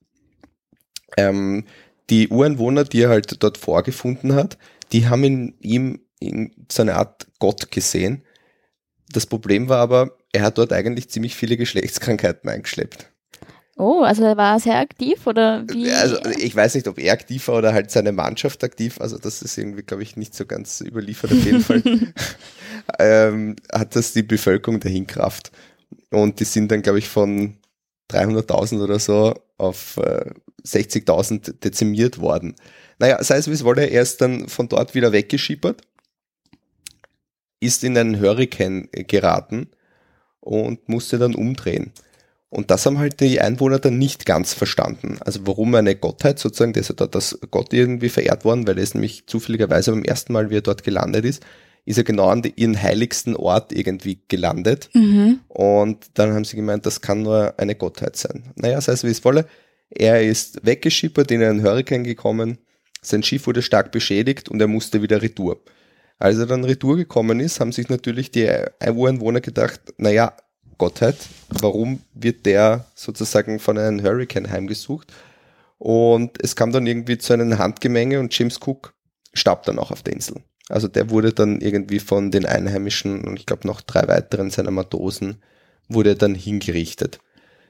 Ähm, 1.15 1.65
die 2.09 2.29
Ureinwohner, 2.29 2.83
die 2.83 3.01
er 3.01 3.09
halt 3.09 3.43
dort 3.43 3.57
vorgefunden 3.57 4.35
hat, 4.35 4.57
die 4.91 5.07
haben 5.07 5.23
in 5.23 5.53
ihm 5.59 5.99
in 6.19 6.51
so 6.71 6.81
eine 6.81 6.95
Art 6.95 7.27
Gott 7.39 7.71
gesehen. 7.71 8.23
Das 9.11 9.25
Problem 9.25 9.69
war 9.69 9.79
aber, 9.79 10.17
er 10.31 10.43
hat 10.43 10.57
dort 10.57 10.73
eigentlich 10.73 11.09
ziemlich 11.09 11.35
viele 11.35 11.57
Geschlechtskrankheiten 11.57 12.49
eingeschleppt. 12.49 13.11
Oh, 13.79 14.01
also 14.01 14.23
er 14.23 14.37
war 14.37 14.59
sehr 14.59 14.79
aktiv 14.79 15.27
oder 15.27 15.63
wie? 15.69 15.91
Also 15.91 16.17
ich 16.39 16.55
weiß 16.55 16.73
nicht, 16.73 16.87
ob 16.87 16.97
er 16.97 17.13
aktiv 17.13 17.47
war 17.47 17.59
oder 17.59 17.73
halt 17.73 17.91
seine 17.91 18.11
Mannschaft 18.11 18.63
aktiv. 18.63 18.99
Also 18.99 19.19
das 19.19 19.43
ist 19.43 19.55
irgendwie, 19.55 19.83
glaube 19.83 20.01
ich, 20.01 20.17
nicht 20.17 20.33
so 20.33 20.47
ganz 20.47 20.81
überliefert 20.81 21.31
auf 21.31 21.45
jeden 21.45 21.61
Fall. 21.61 21.83
ähm, 22.99 23.55
hat 23.71 23.95
das 23.95 24.13
die 24.13 24.23
Bevölkerung 24.23 24.79
dahin 24.79 25.05
Kraft. 25.05 25.51
Und 26.11 26.39
die 26.39 26.45
sind 26.45 26.71
dann, 26.71 26.81
glaube 26.81 26.99
ich, 26.99 27.07
von 27.07 27.57
300.000 28.11 28.83
oder 28.83 28.99
so 28.99 29.33
auf 29.57 29.97
äh, 29.97 30.31
60.000 30.65 31.59
dezimiert 31.59 32.19
worden. 32.19 32.55
Naja, 32.99 33.21
sei 33.23 33.37
es 33.37 33.47
wie 33.47 33.53
es 33.53 33.63
wolle, 33.63 33.85
er 33.85 34.01
ist 34.01 34.21
dann 34.21 34.47
von 34.47 34.69
dort 34.69 34.95
wieder 34.95 35.11
weggeschippert, 35.11 35.81
ist 37.59 37.83
in 37.83 37.97
einen 37.97 38.19
Hurricane 38.19 38.89
geraten 38.91 39.69
und 40.39 40.87
musste 40.89 41.17
dann 41.17 41.35
umdrehen. 41.35 41.91
Und 42.49 42.71
das 42.71 42.85
haben 42.85 42.97
halt 42.97 43.19
die 43.19 43.41
Einwohner 43.41 43.79
dann 43.79 43.97
nicht 43.97 44.25
ganz 44.25 44.53
verstanden. 44.53 45.17
Also 45.19 45.41
warum 45.45 45.75
eine 45.75 45.95
Gottheit 45.95 46.39
sozusagen, 46.39 46.71
der 46.73 46.81
ist 46.81 46.89
ja 46.89 46.95
dort 46.95 47.15
als 47.15 47.37
Gott 47.51 47.73
irgendwie 47.73 48.09
verehrt 48.09 48.45
worden, 48.45 48.65
weil 48.65 48.77
er 48.77 48.83
ist 48.83 48.95
nämlich 48.95 49.27
zufälligerweise 49.27 49.91
beim 49.91 50.03
ersten 50.03 50.31
Mal, 50.31 50.49
wie 50.49 50.57
er 50.57 50.61
dort 50.61 50.83
gelandet 50.83 51.25
ist, 51.25 51.43
ist 51.87 51.97
er 51.97 52.03
genau 52.03 52.27
an 52.27 52.43
ihren 52.55 52.81
heiligsten 52.81 53.35
Ort 53.35 53.71
irgendwie 53.71 54.19
gelandet. 54.27 54.89
Mhm. 54.93 55.39
Und 55.47 56.07
dann 56.15 56.33
haben 56.33 56.43
sie 56.43 56.57
gemeint, 56.57 56.85
das 56.85 56.99
kann 56.99 57.23
nur 57.23 57.53
eine 57.57 57.75
Gottheit 57.75 58.17
sein. 58.17 58.51
Naja, 58.55 58.81
sei 58.81 58.91
es 58.91 59.05
wie 59.05 59.09
es 59.09 59.23
wolle. 59.23 59.45
Er 59.89 60.21
ist 60.21 60.65
weggeschippert, 60.65 61.31
in 61.31 61.41
einen 61.41 61.63
Hurricane 61.63 62.03
gekommen, 62.03 62.57
sein 63.01 63.23
Schiff 63.23 63.47
wurde 63.47 63.61
stark 63.61 63.91
beschädigt 63.93 64.49
und 64.49 64.59
er 64.59 64.67
musste 64.67 65.01
wieder 65.01 65.21
retour. 65.21 65.61
Als 66.19 66.37
er 66.37 66.45
dann 66.45 66.65
retour 66.65 66.97
gekommen 66.97 67.39
ist, 67.39 67.61
haben 67.61 67.71
sich 67.71 67.87
natürlich 67.87 68.31
die 68.31 68.49
Einwohner 68.79 69.39
gedacht, 69.39 69.79
naja, 69.97 70.35
Gottheit, 70.77 71.15
warum 71.49 72.01
wird 72.13 72.45
der 72.45 72.85
sozusagen 72.95 73.59
von 73.59 73.77
einem 73.77 74.03
Hurricane 74.03 74.51
heimgesucht? 74.51 75.13
Und 75.77 76.43
es 76.43 76.57
kam 76.57 76.73
dann 76.73 76.85
irgendwie 76.85 77.17
zu 77.17 77.31
einem 77.31 77.57
Handgemenge 77.57 78.19
und 78.19 78.37
James 78.37 78.59
Cook 78.59 78.93
starb 79.33 79.63
dann 79.63 79.79
auch 79.79 79.91
auf 79.91 80.03
der 80.03 80.13
Insel. 80.13 80.41
Also 80.69 80.87
der 80.87 81.09
wurde 81.09 81.33
dann 81.33 81.61
irgendwie 81.61 81.99
von 81.99 82.31
den 82.31 82.45
Einheimischen 82.45 83.23
und 83.25 83.39
ich 83.39 83.45
glaube 83.45 83.67
noch 83.67 83.81
drei 83.81 84.07
weiteren 84.07 84.49
seiner 84.49 84.71
Matrosen 84.71 85.41
wurde 85.87 86.15
dann 86.15 86.35
hingerichtet. 86.35 87.19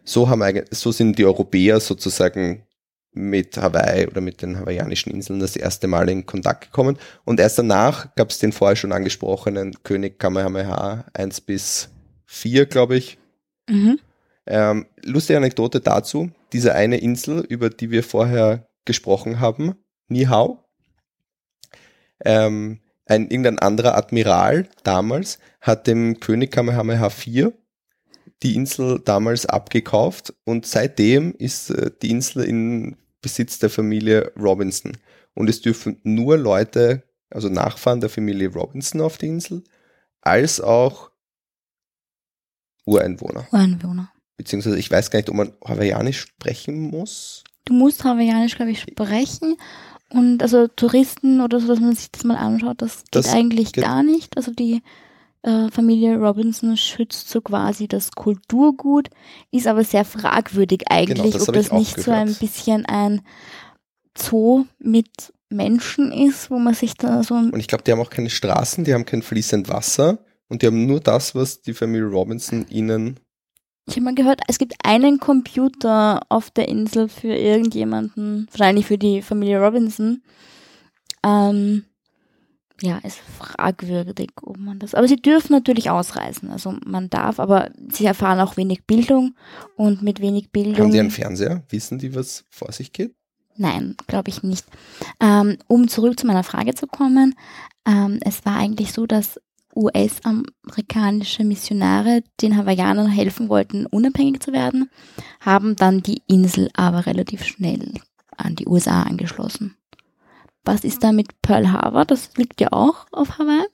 So 0.03 0.29
haben 0.29 0.63
so 0.71 0.91
sind 0.91 1.19
die 1.19 1.25
Europäer 1.25 1.79
sozusagen 1.79 2.63
mit 3.11 3.57
Hawaii 3.57 4.07
oder 4.07 4.21
mit 4.21 4.41
den 4.41 4.57
hawaiianischen 4.59 5.11
Inseln 5.11 5.39
das 5.39 5.55
erste 5.55 5.87
Mal 5.87 6.09
in 6.09 6.25
Kontakt 6.25 6.65
gekommen. 6.65 6.97
Und 7.25 7.39
erst 7.39 7.59
danach 7.59 8.13
gab 8.15 8.29
es 8.29 8.39
den 8.39 8.51
vorher 8.51 8.75
schon 8.75 8.91
angesprochenen 8.91 9.83
König 9.83 10.19
Kamehameha 10.19 11.05
1 11.13 11.41
bis 11.41 11.89
4, 12.25 12.67
glaube 12.67 12.97
ich. 12.97 13.17
Mhm. 13.69 13.99
Ähm, 14.45 14.85
lustige 15.03 15.37
Anekdote 15.37 15.81
dazu, 15.81 16.31
diese 16.53 16.73
eine 16.73 16.99
Insel, 16.99 17.41
über 17.41 17.69
die 17.69 17.91
wir 17.91 18.03
vorher 18.03 18.67
gesprochen 18.85 19.39
haben, 19.41 19.75
Nihau, 20.07 20.63
ähm, 22.23 22.79
ein 23.07 23.29
irgendein 23.29 23.59
anderer 23.59 23.95
Admiral 23.95 24.67
damals 24.83 25.39
hat 25.61 25.87
dem 25.87 26.19
König 26.19 26.51
Kamehameha 26.51 27.09
4 27.09 27.53
die 28.43 28.55
Insel 28.55 28.99
damals 29.03 29.45
abgekauft 29.45 30.33
und 30.43 30.65
seitdem 30.65 31.33
ist 31.37 31.71
äh, 31.71 31.91
die 32.01 32.11
Insel 32.11 32.43
in 32.43 32.97
Besitz 33.21 33.59
der 33.59 33.69
Familie 33.69 34.31
Robinson. 34.39 34.97
Und 35.33 35.49
es 35.49 35.61
dürfen 35.61 35.99
nur 36.03 36.37
Leute, 36.37 37.03
also 37.29 37.49
Nachfahren 37.49 37.99
der 37.99 38.09
Familie 38.09 38.49
Robinson 38.49 39.01
auf 39.01 39.17
die 39.17 39.27
Insel, 39.27 39.63
als 40.21 40.61
auch 40.61 41.11
Ureinwohner. 42.85 43.47
Ureinwohner. 43.51 44.11
Beziehungsweise 44.37 44.77
ich 44.77 44.89
weiß 44.89 45.09
gar 45.09 45.19
nicht, 45.19 45.29
ob 45.29 45.35
man 45.35 45.53
Hawaiianisch 45.65 46.21
sprechen 46.21 46.79
muss. 46.79 47.43
Du 47.65 47.73
musst 47.73 48.03
Hawaiianisch, 48.03 48.55
glaube 48.55 48.71
ich, 48.71 48.81
sprechen. 48.81 49.57
Und 50.09 50.41
also 50.41 50.67
Touristen 50.67 51.41
oder 51.41 51.59
so, 51.59 51.67
dass 51.67 51.79
man 51.79 51.93
sich 51.95 52.11
das 52.11 52.23
mal 52.23 52.37
anschaut, 52.37 52.81
das, 52.81 53.03
das 53.11 53.25
geht 53.25 53.35
eigentlich 53.35 53.73
geht 53.73 53.83
gar 53.83 54.03
nicht. 54.03 54.37
Also 54.37 54.51
die 54.51 54.81
äh, 55.41 55.69
Familie 55.69 56.17
Robinson 56.17 56.77
schützt 56.77 57.29
so 57.29 57.41
quasi 57.41 57.87
das 57.87 58.11
Kulturgut, 58.11 59.09
ist 59.51 59.67
aber 59.67 59.83
sehr 59.83 60.05
fragwürdig 60.05 60.85
eigentlich, 60.89 61.33
genau, 61.33 61.37
das 61.37 61.49
ob 61.49 61.55
das 61.55 61.71
nicht 61.71 61.95
gehört. 61.95 62.05
so 62.05 62.11
ein 62.11 62.35
bisschen 62.35 62.85
ein 62.85 63.21
Zoo 64.17 64.65
mit 64.79 65.33
Menschen 65.49 66.11
ist, 66.11 66.51
wo 66.51 66.57
man 66.57 66.73
sich 66.73 66.95
da 66.95 67.23
so. 67.23 67.35
Und 67.35 67.59
ich 67.59 67.67
glaube, 67.67 67.83
die 67.83 67.91
haben 67.91 68.01
auch 68.01 68.09
keine 68.09 68.29
Straßen, 68.29 68.83
die 68.83 68.93
haben 68.93 69.05
kein 69.05 69.21
fließend 69.21 69.69
Wasser 69.69 70.19
und 70.49 70.61
die 70.61 70.67
haben 70.67 70.85
nur 70.85 70.99
das, 70.99 71.35
was 71.35 71.61
die 71.61 71.73
Familie 71.73 72.07
Robinson 72.07 72.65
ihnen 72.69 73.19
ich 73.87 73.95
habe 73.95 74.03
mal 74.03 74.15
gehört, 74.15 74.41
es 74.47 74.57
gibt 74.59 74.73
einen 74.83 75.19
Computer 75.19 76.21
auf 76.29 76.51
der 76.51 76.67
Insel 76.67 77.07
für 77.07 77.33
irgendjemanden, 77.33 78.47
wahrscheinlich 78.51 78.85
für 78.85 78.97
die 78.97 79.21
Familie 79.21 79.61
Robinson. 79.63 80.21
Ähm, 81.23 81.85
ja, 82.81 82.97
ist 82.99 83.19
fragwürdig, 83.19 84.29
ob 84.41 84.57
man 84.57 84.77
das. 84.77 84.93
Aber 84.93 85.07
sie 85.07 85.15
dürfen 85.15 85.53
natürlich 85.53 85.89
ausreisen. 85.89 86.51
Also 86.51 86.75
man 86.85 87.09
darf, 87.09 87.39
aber 87.39 87.71
sie 87.89 88.05
erfahren 88.05 88.41
auch 88.41 88.57
wenig 88.57 88.85
Bildung 88.85 89.35
und 89.77 90.01
mit 90.01 90.19
wenig 90.19 90.51
Bildung. 90.51 90.85
Haben 90.85 90.91
die 90.91 90.99
einen 90.99 91.09
Fernseher? 91.09 91.63
Wissen 91.69 91.97
die, 91.97 92.13
was 92.13 92.43
vor 92.49 92.71
sich 92.73 92.91
geht? 92.91 93.15
Nein, 93.55 93.95
glaube 94.05 94.29
ich 94.29 94.43
nicht. 94.43 94.65
Ähm, 95.19 95.57
um 95.67 95.87
zurück 95.87 96.19
zu 96.19 96.27
meiner 96.27 96.43
Frage 96.43 96.75
zu 96.75 96.87
kommen, 96.87 97.35
ähm, 97.87 98.19
es 98.21 98.45
war 98.45 98.57
eigentlich 98.57 98.91
so, 98.91 99.07
dass 99.07 99.39
US-amerikanische 99.77 101.43
Missionare 101.43 102.23
den 102.41 102.57
Hawaiianern 102.57 103.09
helfen 103.09 103.47
wollten, 103.47 103.85
unabhängig 103.85 104.41
zu 104.41 104.51
werden, 104.51 104.89
haben 105.39 105.75
dann 105.75 106.01
die 106.01 106.23
Insel 106.27 106.69
aber 106.73 107.05
relativ 107.05 107.43
schnell 107.43 107.93
an 108.35 108.55
die 108.55 108.67
USA 108.67 109.03
angeschlossen. 109.03 109.75
Was 110.65 110.83
ist 110.83 111.03
da 111.03 111.11
mit 111.11 111.41
Pearl 111.41 111.71
Harbor? 111.71 112.05
Das 112.05 112.35
liegt 112.35 112.59
ja 112.59 112.69
auch 112.71 113.05
auf 113.11 113.37
Hawaii. 113.37 113.67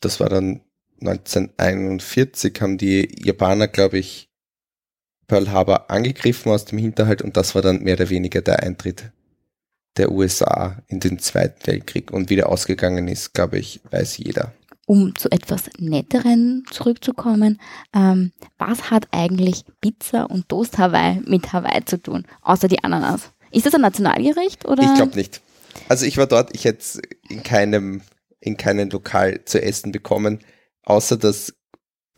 Das 0.00 0.18
war 0.18 0.28
dann 0.28 0.62
1941, 1.00 2.54
haben 2.60 2.78
die 2.78 3.08
Japaner, 3.22 3.68
glaube 3.68 3.98
ich, 3.98 4.30
Pearl 5.26 5.50
Harbor 5.50 5.90
angegriffen 5.90 6.50
aus 6.50 6.64
dem 6.64 6.78
Hinterhalt 6.78 7.20
und 7.20 7.36
das 7.36 7.54
war 7.54 7.62
dann 7.62 7.82
mehr 7.82 7.94
oder 7.94 8.08
weniger 8.08 8.40
der 8.40 8.62
Eintritt 8.62 9.12
der 9.96 10.12
USA 10.12 10.82
in 10.88 11.00
den 11.00 11.18
Zweiten 11.18 11.66
Weltkrieg. 11.66 12.12
Und 12.12 12.30
wie 12.30 12.36
der 12.36 12.48
ausgegangen 12.48 13.08
ist, 13.08 13.34
glaube 13.34 13.58
ich, 13.58 13.80
weiß 13.90 14.18
jeder 14.18 14.52
um 14.86 15.14
zu 15.16 15.30
etwas 15.30 15.64
Netteren 15.78 16.64
zurückzukommen, 16.70 17.60
ähm, 17.94 18.32
was 18.56 18.90
hat 18.90 19.08
eigentlich 19.10 19.64
Pizza 19.80 20.30
und 20.30 20.48
Toast 20.48 20.78
Hawaii 20.78 21.20
mit 21.26 21.52
Hawaii 21.52 21.84
zu 21.84 22.00
tun, 22.00 22.24
außer 22.42 22.68
die 22.68 22.82
Ananas? 22.82 23.32
Ist 23.50 23.66
das 23.66 23.74
ein 23.74 23.80
Nationalgericht 23.82 24.64
oder? 24.64 24.82
Ich 24.82 24.94
glaube 24.94 25.16
nicht. 25.16 25.42
Also 25.88 26.06
ich 26.06 26.16
war 26.16 26.26
dort, 26.26 26.54
ich 26.54 26.64
hätte 26.64 27.02
in 27.28 27.42
keinem, 27.42 28.00
in 28.40 28.56
keinem 28.56 28.88
Lokal 28.88 29.44
zu 29.44 29.60
essen 29.60 29.92
bekommen, 29.92 30.40
außer 30.84 31.16
dass 31.16 31.54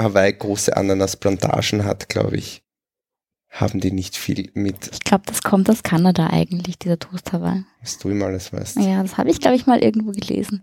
Hawaii 0.01 0.33
große 0.33 0.77
Ananasplantagen 0.77 1.85
hat, 1.85 2.09
glaube 2.09 2.37
ich, 2.37 2.63
haben 3.51 3.81
die 3.81 3.93
nicht 3.93 4.17
viel 4.17 4.51
mit. 4.55 4.91
Ich 4.93 5.01
glaube, 5.01 5.25
das 5.27 5.43
kommt 5.43 5.69
aus 5.71 5.83
Kanada 5.83 6.29
eigentlich, 6.29 6.79
dieser 6.79 6.99
Toast 6.99 7.33
Hawaii. 7.33 7.65
Was 7.81 7.99
du 7.99 8.11
immer 8.11 8.27
alles 8.27 8.53
weißt. 8.53 8.77
Ja, 8.77 9.03
das 9.03 9.17
habe 9.17 9.31
ich, 9.31 9.41
glaube 9.41 9.57
ich, 9.57 9.67
mal 9.67 9.83
irgendwo 9.83 10.13
gelesen. 10.13 10.63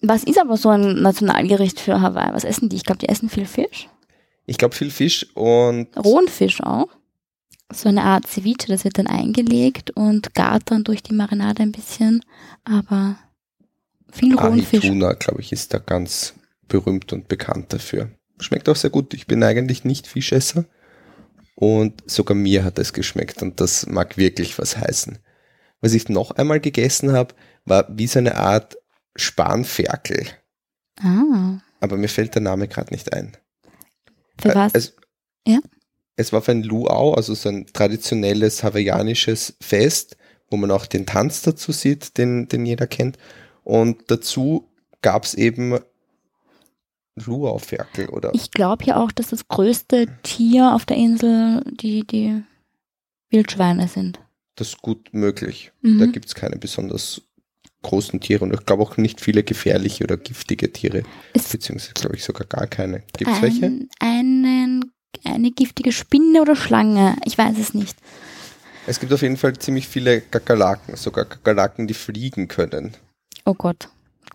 Was 0.00 0.24
ist 0.24 0.38
aber 0.38 0.56
so 0.56 0.68
ein 0.68 1.00
Nationalgericht 1.00 1.80
für 1.80 2.00
Hawaii? 2.00 2.32
Was 2.32 2.44
essen 2.44 2.68
die? 2.68 2.76
Ich 2.76 2.84
glaube, 2.84 2.98
die 2.98 3.08
essen 3.08 3.28
viel 3.28 3.46
Fisch. 3.46 3.88
Ich 4.46 4.58
glaube 4.58 4.74
viel 4.74 4.90
Fisch 4.90 5.26
und 5.34 5.88
Rohen 5.96 6.28
Fisch 6.28 6.62
auch. 6.62 6.88
So 7.72 7.88
eine 7.88 8.04
Art 8.04 8.26
Ceviche, 8.28 8.68
das 8.68 8.84
wird 8.84 8.98
dann 8.98 9.08
eingelegt 9.08 9.90
und 9.90 10.34
gart 10.34 10.70
dann 10.70 10.84
durch 10.84 11.02
die 11.02 11.14
Marinade 11.14 11.62
ein 11.62 11.72
bisschen. 11.72 12.24
Aber 12.64 13.16
viel 14.12 14.36
rohen 14.36 14.62
Fisch. 14.62 14.84
Ahituna, 14.84 15.14
glaube 15.14 15.40
ich, 15.40 15.50
ist 15.50 15.74
da 15.74 15.78
ganz 15.78 16.34
berühmt 16.68 17.12
und 17.12 17.26
bekannt 17.26 17.72
dafür. 17.72 18.10
Schmeckt 18.38 18.68
auch 18.68 18.76
sehr 18.76 18.90
gut. 18.90 19.14
Ich 19.14 19.26
bin 19.26 19.42
eigentlich 19.42 19.84
nicht 19.84 20.06
Fischesser 20.06 20.66
und 21.56 22.08
sogar 22.08 22.36
mir 22.36 22.64
hat 22.64 22.78
es 22.78 22.92
geschmeckt 22.92 23.42
und 23.42 23.60
das 23.60 23.86
mag 23.86 24.16
wirklich 24.16 24.58
was 24.58 24.76
heißen. 24.76 25.18
Was 25.80 25.94
ich 25.94 26.08
noch 26.08 26.32
einmal 26.32 26.60
gegessen 26.60 27.12
habe, 27.12 27.34
war 27.64 27.86
wie 27.88 28.06
so 28.06 28.18
eine 28.18 28.36
Art 28.36 28.76
Spanferkel. 29.16 30.26
Ah, 31.00 31.58
Aber 31.80 31.96
mir 31.96 32.08
fällt 32.08 32.34
der 32.34 32.42
Name 32.42 32.68
gerade 32.68 32.92
nicht 32.92 33.12
ein. 33.12 33.36
für 34.40 34.50
Äh, 34.50 34.54
was? 34.54 34.72
Es, 34.74 34.96
Ja. 35.46 35.58
es 36.16 36.32
war 36.32 36.42
für 36.42 36.52
ein 36.52 36.62
Luau, 36.62 37.12
also 37.14 37.34
so 37.34 37.48
ein 37.48 37.66
traditionelles 37.66 38.62
hawaiianisches 38.62 39.56
Fest, 39.60 40.16
wo 40.50 40.56
man 40.56 40.70
auch 40.70 40.86
den 40.86 41.06
Tanz 41.06 41.42
dazu 41.42 41.72
sieht, 41.72 42.16
den, 42.18 42.48
den 42.48 42.64
jeder 42.66 42.86
kennt. 42.86 43.18
Und 43.64 44.10
dazu 44.10 44.68
gab 45.02 45.24
es 45.24 45.34
eben 45.34 45.78
Luau-Ferkel 47.16 48.08
oder 48.10 48.30
Ich 48.34 48.50
glaube 48.50 48.84
ja 48.84 48.96
auch, 49.02 49.10
dass 49.10 49.28
das 49.28 49.48
größte 49.48 50.06
Tier 50.22 50.74
auf 50.74 50.84
der 50.84 50.96
Insel 50.98 51.62
die, 51.80 52.06
die 52.06 52.42
Wildschweine 53.30 53.88
sind. 53.88 54.20
das 54.56 54.68
ist 54.68 54.82
gut 54.82 55.08
möglich. 55.12 55.72
Mhm. 55.82 55.98
Da 55.98 56.06
gibt 56.06 56.26
es 56.26 56.34
keine 56.34 56.56
besonders 56.56 57.22
großen 57.86 58.20
Tiere 58.20 58.44
und 58.44 58.52
ich 58.52 58.66
glaube 58.66 58.82
auch 58.82 58.96
nicht 58.96 59.20
viele 59.20 59.44
gefährliche 59.44 60.04
oder 60.04 60.16
giftige 60.16 60.72
Tiere, 60.72 61.04
Es 61.32 61.48
beziehungsweise 61.48 61.94
glaube 61.94 62.16
ich 62.16 62.24
sogar 62.24 62.46
gar 62.46 62.66
keine. 62.66 63.02
Gibt 63.16 63.30
es 63.30 63.42
welche? 63.42 63.66
ein, 63.66 63.88
einen, 64.00 64.92
eine 65.24 65.50
giftige 65.52 65.92
Spinne 65.92 66.42
oder 66.42 66.56
Schlange. 66.56 67.16
Ich 67.24 67.38
weiß 67.38 67.56
es 67.58 67.74
nicht. 67.74 67.96
Es 68.88 69.00
gibt 69.00 69.12
auf 69.12 69.22
jeden 69.22 69.36
Fall 69.36 69.56
ziemlich 69.58 69.88
viele 69.88 70.20
Kakerlaken, 70.20 70.96
sogar 70.96 71.24
Kakerlaken, 71.24 71.86
die 71.86 71.94
fliegen 71.94 72.48
können. 72.48 72.96
Oh 73.44 73.54
Gott. 73.54 73.88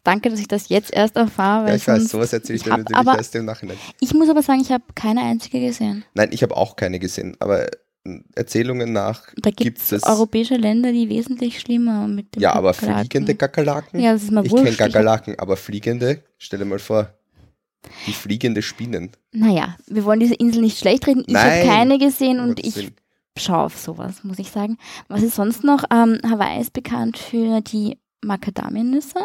Danke, 0.03 0.29
dass 0.29 0.39
ich 0.39 0.47
das 0.47 0.69
jetzt 0.69 0.91
erst 0.93 1.15
erfahre. 1.15 1.69
Ja, 1.69 1.75
ich 1.75 1.87
weiß, 1.87 2.09
sowas 2.09 2.33
erzähle 2.33 2.55
ich 2.55 2.63
dir 2.63 2.71
hab 2.71 2.79
natürlich 2.79 3.17
erst 3.17 3.35
im 3.35 3.45
Nachhinein. 3.45 3.77
ich 3.99 4.13
muss 4.13 4.29
aber 4.29 4.41
sagen, 4.41 4.61
ich 4.61 4.71
habe 4.71 4.83
keine 4.95 5.21
einzige 5.21 5.59
gesehen. 5.59 6.05
Nein, 6.13 6.29
ich 6.31 6.41
habe 6.41 6.57
auch 6.57 6.75
keine 6.75 6.97
gesehen, 6.99 7.35
aber 7.39 7.67
Erzählungen 8.35 8.93
nach 8.93 9.27
Da 9.35 9.51
gibt 9.51 9.57
gibt 9.57 9.91
es 9.91 10.03
europäische 10.03 10.55
Länder, 10.55 10.91
die 10.91 11.07
wesentlich 11.09 11.59
schlimmer 11.59 12.07
mit 12.07 12.35
dem 12.35 12.41
Ja, 12.41 12.53
aber 12.53 12.71
Kakerlaken- 12.71 12.99
fliegende 13.01 13.35
Kakerlaken? 13.35 13.99
Ja, 13.99 14.13
das 14.13 14.23
ist 14.23 14.31
mir 14.31 14.43
ich 14.43 14.53
kenne 14.53 14.71
Kakerlaken, 14.71 15.37
aber 15.37 15.55
fliegende, 15.55 16.23
stell 16.39 16.59
dir 16.59 16.65
mal 16.65 16.79
vor, 16.79 17.13
die 18.07 18.13
fliegende 18.13 18.61
Spinnen. 18.61 19.11
Naja, 19.31 19.77
wir 19.87 20.03
wollen 20.05 20.19
diese 20.19 20.33
Insel 20.35 20.61
nicht 20.61 20.79
schlecht 20.79 21.05
reden. 21.07 21.23
Ich 21.27 21.35
habe 21.35 21.67
keine 21.67 21.99
gesehen 21.99 22.39
und 22.39 22.65
ich 22.65 22.91
schaue 23.37 23.65
auf 23.65 23.77
sowas, 23.77 24.23
muss 24.23 24.39
ich 24.39 24.49
sagen. 24.49 24.77
Was 25.07 25.21
ist 25.21 25.35
sonst 25.35 25.63
noch? 25.63 25.83
Ähm, 25.91 26.19
Hawaii 26.27 26.59
ist 26.59 26.73
bekannt 26.73 27.17
für 27.17 27.61
die 27.61 27.97
Macadamianüsse. 28.23 29.19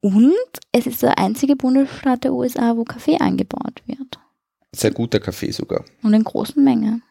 Und 0.00 0.32
es 0.72 0.86
ist 0.86 1.02
der 1.02 1.18
einzige 1.18 1.56
Bundesstaat 1.56 2.24
der 2.24 2.32
USA, 2.32 2.76
wo 2.76 2.84
Kaffee 2.84 3.18
angebaut 3.18 3.82
wird. 3.86 4.18
Sehr 4.74 4.90
guter 4.92 5.18
Kaffee 5.20 5.50
sogar. 5.50 5.84
Und 6.02 6.14
in 6.14 6.22
großen 6.22 6.62
Mengen. 6.62 7.02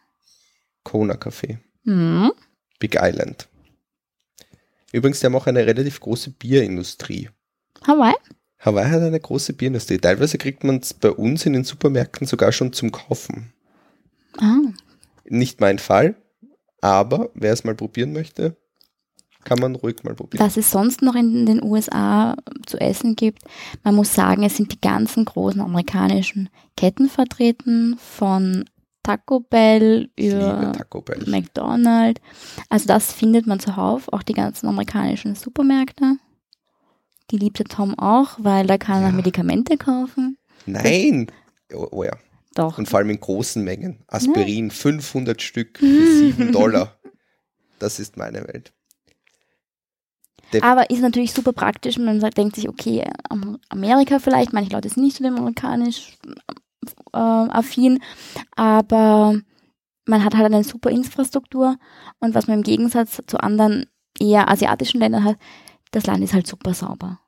Kona 0.86 1.16
Kaffee. 1.16 1.58
Hm. 1.84 2.30
Big 2.78 2.96
Island. 3.00 3.48
Übrigens, 4.92 5.18
die 5.18 5.26
haben 5.26 5.34
auch 5.34 5.48
eine 5.48 5.66
relativ 5.66 5.98
große 5.98 6.30
Bierindustrie. 6.30 7.28
Hawaii? 7.84 8.14
Hawaii 8.60 8.88
hat 8.88 9.02
eine 9.02 9.18
große 9.18 9.54
Bierindustrie. 9.54 9.98
Teilweise 9.98 10.38
kriegt 10.38 10.62
man 10.62 10.76
es 10.76 10.94
bei 10.94 11.10
uns 11.10 11.44
in 11.44 11.54
den 11.54 11.64
Supermärkten 11.64 12.28
sogar 12.28 12.52
schon 12.52 12.72
zum 12.72 12.92
Kaufen. 12.92 13.52
Ah. 14.38 14.60
Nicht 15.24 15.60
mein 15.60 15.80
Fall, 15.80 16.14
aber 16.80 17.30
wer 17.34 17.52
es 17.52 17.64
mal 17.64 17.74
probieren 17.74 18.12
möchte, 18.12 18.56
kann 19.42 19.58
man 19.58 19.74
ruhig 19.74 20.04
mal 20.04 20.14
probieren. 20.14 20.44
Was 20.44 20.56
es 20.56 20.70
sonst 20.70 21.02
noch 21.02 21.16
in 21.16 21.46
den 21.46 21.62
USA 21.64 22.36
zu 22.64 22.78
essen 22.78 23.16
gibt, 23.16 23.42
man 23.82 23.96
muss 23.96 24.14
sagen, 24.14 24.44
es 24.44 24.56
sind 24.56 24.72
die 24.72 24.80
ganzen 24.80 25.24
großen 25.24 25.60
amerikanischen 25.60 26.48
Ketten 26.76 27.08
vertreten, 27.08 27.98
von 27.98 28.64
Taco 29.06 29.40
Bell 29.40 30.10
über 30.16 30.72
Taco 30.76 31.00
Bell. 31.00 31.22
McDonald's. 31.28 32.20
Also 32.68 32.86
das 32.86 33.12
findet 33.12 33.46
man 33.46 33.60
zuhauf, 33.60 34.12
auch 34.12 34.22
die 34.22 34.32
ganzen 34.32 34.66
amerikanischen 34.68 35.34
Supermärkte. 35.34 36.16
Die 37.30 37.38
liebte 37.38 37.64
Tom 37.64 37.98
auch, 37.98 38.36
weil 38.38 38.66
da 38.66 38.78
kann 38.78 39.02
er 39.02 39.08
Ja. 39.10 39.14
Medikamente 39.14 39.76
kaufen. 39.76 40.38
Nein! 40.66 41.26
Oh, 41.72 41.86
oh 41.90 42.04
ja. 42.04 42.16
Doch. 42.54 42.78
Und 42.78 42.88
vor 42.88 42.98
allem 42.98 43.10
in 43.10 43.20
großen 43.20 43.62
Mengen. 43.62 44.02
Aspirin, 44.06 44.70
500 44.70 45.42
Stück 45.42 45.78
für 45.78 46.06
7 46.06 46.52
Dollar. 46.52 46.96
Das 47.78 47.98
ist 48.00 48.16
meine 48.16 48.46
Welt. 48.48 48.72
Aber 50.62 50.88
ist 50.90 51.00
natürlich 51.00 51.32
super 51.32 51.52
praktisch. 51.52 51.98
Man 51.98 52.20
sagt, 52.20 52.38
denkt 52.38 52.56
sich, 52.56 52.68
okay, 52.68 53.04
Am- 53.28 53.58
Amerika 53.68 54.18
vielleicht, 54.20 54.52
manche 54.52 54.70
Leute 54.72 54.88
sind 54.88 55.02
nicht 55.02 55.16
so 55.16 55.24
amerikanisch 55.24 56.16
äh, 57.12 57.18
affin, 57.18 58.00
aber 58.54 59.40
man 60.06 60.24
hat 60.24 60.34
halt 60.34 60.46
eine 60.46 60.64
super 60.64 60.90
Infrastruktur 60.90 61.76
und 62.20 62.34
was 62.34 62.46
man 62.46 62.58
im 62.58 62.62
Gegensatz 62.62 63.20
zu 63.26 63.38
anderen 63.38 63.86
eher 64.18 64.48
asiatischen 64.48 65.00
Ländern 65.00 65.24
hat, 65.24 65.36
das 65.90 66.06
Land 66.06 66.22
ist 66.22 66.34
halt 66.34 66.46
super 66.46 66.74
sauber. 66.74 67.20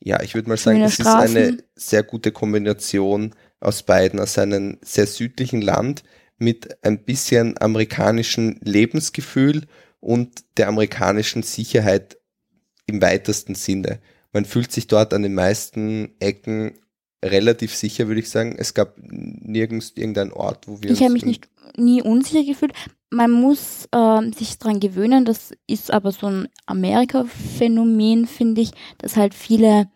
Ja, 0.00 0.22
ich 0.22 0.34
würde 0.34 0.48
mal 0.48 0.56
sagen, 0.56 0.80
es 0.82 0.98
ist 0.98 1.06
eine 1.06 1.58
sehr 1.74 2.02
gute 2.02 2.30
Kombination 2.30 3.34
aus 3.60 3.82
beiden, 3.82 4.20
aus 4.20 4.38
einem 4.38 4.78
sehr 4.82 5.06
südlichen 5.06 5.60
Land 5.60 6.04
mit 6.38 6.84
ein 6.84 7.04
bisschen 7.04 7.60
amerikanischen 7.60 8.60
Lebensgefühl 8.62 9.66
und 10.00 10.44
der 10.56 10.68
amerikanischen 10.68 11.42
Sicherheit 11.42 12.18
im 12.86 13.02
weitesten 13.02 13.56
Sinne. 13.56 14.00
Man 14.32 14.44
fühlt 14.44 14.70
sich 14.70 14.86
dort 14.86 15.12
an 15.12 15.22
den 15.22 15.34
meisten 15.34 16.14
Ecken 16.20 16.78
relativ 17.24 17.74
sicher, 17.74 18.06
würde 18.08 18.20
ich 18.20 18.30
sagen. 18.30 18.56
Es 18.58 18.74
gab 18.74 18.94
nirgends 18.98 19.92
irgendeinen 19.94 20.32
Ort, 20.32 20.68
wo 20.68 20.80
wir 20.82 20.90
Ich 20.90 21.02
habe 21.02 21.12
mich 21.12 21.24
nicht 21.24 21.48
nie 21.76 22.02
unsicher 22.02 22.44
gefühlt. 22.44 22.72
Man 23.10 23.30
muss 23.30 23.88
ähm, 23.92 24.32
sich 24.32 24.58
daran 24.58 24.80
gewöhnen, 24.80 25.24
das 25.24 25.52
ist 25.66 25.90
aber 25.90 26.12
so 26.12 26.26
ein 26.26 26.48
Amerika-Phänomen, 26.66 28.26
finde 28.26 28.60
ich, 28.60 28.70
dass 28.98 29.16
halt 29.16 29.34
viele 29.34 29.88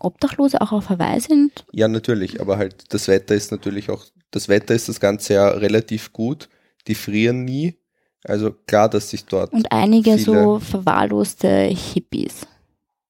Obdachlose 0.00 0.60
auch 0.60 0.72
auf 0.72 0.88
Hawaii 0.88 1.20
sind. 1.20 1.64
Ja, 1.72 1.88
natürlich, 1.88 2.40
aber 2.40 2.58
halt 2.58 2.92
das 2.92 3.08
Wetter 3.08 3.34
ist 3.34 3.52
natürlich 3.52 3.90
auch, 3.90 4.04
das 4.30 4.48
Wetter 4.48 4.74
ist 4.74 4.88
das 4.88 5.00
ganze 5.00 5.34
Jahr 5.34 5.60
relativ 5.60 6.12
gut. 6.12 6.48
Die 6.88 6.94
frieren 6.94 7.44
nie. 7.44 7.78
Also 8.24 8.52
klar, 8.52 8.88
dass 8.88 9.10
sich 9.10 9.24
dort, 9.26 9.52
Und 9.52 9.70
einige 9.70 10.18
so 10.18 10.58
verwahrloste 10.58 11.48
Hippies. 11.64 12.46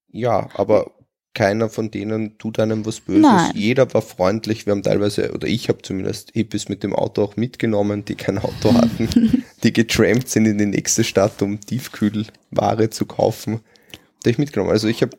ja, 0.08 0.48
aber 0.54 0.90
keiner 1.34 1.68
von 1.68 1.90
denen 1.90 2.38
tut 2.38 2.58
einem 2.60 2.86
was 2.86 3.00
Böses. 3.00 3.22
Nein. 3.22 3.50
Jeder 3.54 3.92
war 3.92 4.02
freundlich. 4.02 4.66
Wir 4.66 4.70
haben 4.70 4.82
teilweise, 4.82 5.32
oder 5.32 5.46
ich 5.48 5.68
habe 5.68 5.82
zumindest 5.82 6.30
Hippies 6.32 6.68
mit 6.68 6.82
dem 6.82 6.94
Auto 6.94 7.22
auch 7.22 7.36
mitgenommen, 7.36 8.04
die 8.04 8.14
kein 8.14 8.38
Auto 8.38 8.72
hatten, 8.74 9.44
die 9.62 9.72
getrampt 9.72 10.28
sind 10.28 10.46
in 10.46 10.58
die 10.58 10.66
nächste 10.66 11.04
Stadt, 11.04 11.42
um 11.42 11.60
Tiefkühlware 11.60 12.90
zu 12.90 13.04
kaufen. 13.06 13.60
Die 14.24 14.30
ich 14.30 14.38
mitgenommen. 14.38 14.70
Also 14.70 14.88
ich 14.88 15.02
habe 15.02 15.14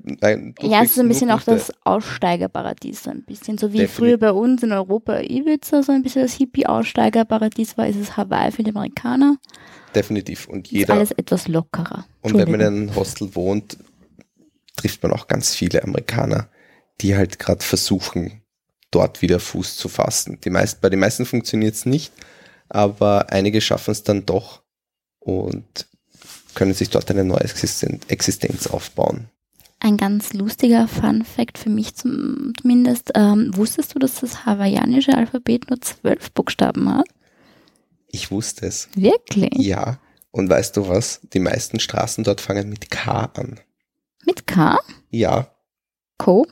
Ja, 0.61 0.81
es 0.81 0.91
ist 0.91 0.99
ein 0.99 1.07
bisschen 1.07 1.29
auch 1.29 1.43
das 1.43 1.71
Aussteigerparadies, 1.83 3.03
so 3.03 3.11
ein 3.11 3.21
bisschen. 3.21 3.57
So 3.59 3.67
wie 3.71 3.77
Definitiv. 3.77 3.95
früher 3.95 4.17
bei 4.17 4.31
uns 4.31 4.63
in 4.63 4.71
Europa 4.71 5.19
Ibiza 5.19 5.83
so 5.83 5.91
ein 5.91 6.01
bisschen 6.01 6.23
das 6.23 6.33
Hippie-Aussteigerparadies 6.33 7.77
war, 7.77 7.87
ist 7.87 7.97
es 7.97 8.17
Hawaii 8.17 8.51
für 8.51 8.63
die 8.63 8.71
Amerikaner. 8.71 9.37
definitiv. 9.95 10.47
Und 10.47 10.67
Ist 10.67 10.71
jeder, 10.71 10.95
alles 10.95 11.11
etwas 11.11 11.47
lockerer. 11.47 12.05
Und 12.21 12.33
wenn 12.35 12.49
man 12.49 12.61
in 12.61 12.65
einem 12.67 12.95
Hostel 12.95 13.35
wohnt, 13.35 13.77
trifft 14.75 15.03
man 15.03 15.13
auch 15.13 15.27
ganz 15.27 15.55
viele 15.55 15.83
Amerikaner, 15.83 16.49
die 17.01 17.15
halt 17.15 17.39
gerade 17.39 17.63
versuchen, 17.63 18.41
dort 18.91 19.21
wieder 19.21 19.39
Fuß 19.39 19.77
zu 19.77 19.89
fassen. 19.89 20.39
Die 20.43 20.49
meisten, 20.49 20.79
bei 20.81 20.89
den 20.89 20.99
meisten 20.99 21.25
funktioniert 21.25 21.75
es 21.75 21.85
nicht, 21.85 22.13
aber 22.69 23.31
einige 23.31 23.61
schaffen 23.61 23.91
es 23.91 24.03
dann 24.03 24.25
doch 24.25 24.63
und 25.19 25.87
können 26.53 26.73
sich 26.73 26.89
dort 26.89 27.11
eine 27.11 27.25
neue 27.25 27.41
Existen 27.41 27.99
Existenz 28.07 28.67
aufbauen. 28.67 29.29
Ein 29.79 29.97
ganz 29.97 30.33
lustiger 30.33 30.87
Fun-Fact 30.87 31.57
für 31.57 31.69
mich 31.69 31.95
zum, 31.95 32.53
zumindest. 32.59 33.11
Ähm, 33.13 33.51
wusstest 33.55 33.93
du, 33.93 33.99
dass 33.99 34.21
das 34.21 34.45
hawaiianische 34.45 35.13
Alphabet 35.15 35.69
nur 35.69 35.81
zwölf 35.81 36.31
Buchstaben 36.31 36.89
hat? 36.89 37.07
Ich 38.07 38.31
wusste 38.31 38.65
es. 38.65 38.87
Wirklich? 38.95 39.53
Ja. 39.57 39.99
Und 40.31 40.49
weißt 40.49 40.77
du 40.77 40.87
was? 40.87 41.21
Die 41.33 41.39
meisten 41.39 41.79
Straßen 41.79 42.23
dort 42.23 42.41
fangen 42.41 42.69
mit 42.69 42.89
K 42.89 43.29
an. 43.35 43.59
Mit 44.25 44.47
K? 44.47 44.77
Ja. 45.09 45.47
Co? 46.17 46.47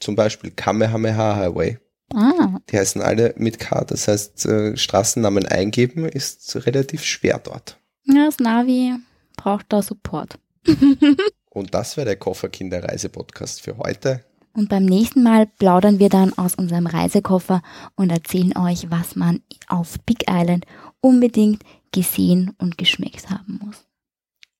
Zum 0.00 0.16
Beispiel 0.16 0.50
Kamehameha 0.50 1.36
Highway. 1.36 1.78
Ah, 2.12 2.58
Die 2.70 2.76
heißen 2.78 3.00
alle 3.02 3.34
mit 3.36 3.58
K. 3.58 3.84
Das 3.84 4.08
heißt, 4.08 4.46
äh, 4.46 4.76
Straßennamen 4.76 5.46
eingeben 5.46 6.06
ist 6.08 6.54
relativ 6.66 7.04
schwer 7.04 7.38
dort. 7.38 7.78
ja, 8.04 8.24
das 8.26 8.38
Navi 8.38 8.94
braucht 9.36 9.66
da 9.68 9.82
Support. 9.82 10.38
Und 11.50 11.74
das 11.74 11.96
wäre 11.96 12.06
der 12.06 12.16
Kofferkinder-Reise-Podcast 12.16 13.60
für 13.62 13.76
heute. 13.78 14.24
Und 14.52 14.68
beim 14.68 14.84
nächsten 14.84 15.22
Mal 15.22 15.46
plaudern 15.46 15.98
wir 15.98 16.08
dann 16.08 16.36
aus 16.36 16.54
unserem 16.56 16.86
Reisekoffer 16.86 17.62
und 17.94 18.10
erzählen 18.10 18.56
euch, 18.56 18.90
was 18.90 19.14
man 19.16 19.42
auf 19.68 19.96
Big 20.06 20.24
Island 20.28 20.64
unbedingt 21.00 21.62
gesehen 21.92 22.54
und 22.58 22.76
geschmeckt 22.78 23.30
haben 23.30 23.60
muss. 23.64 23.84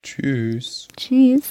Tschüss. 0.02 0.86
Tschüss. 0.96 1.50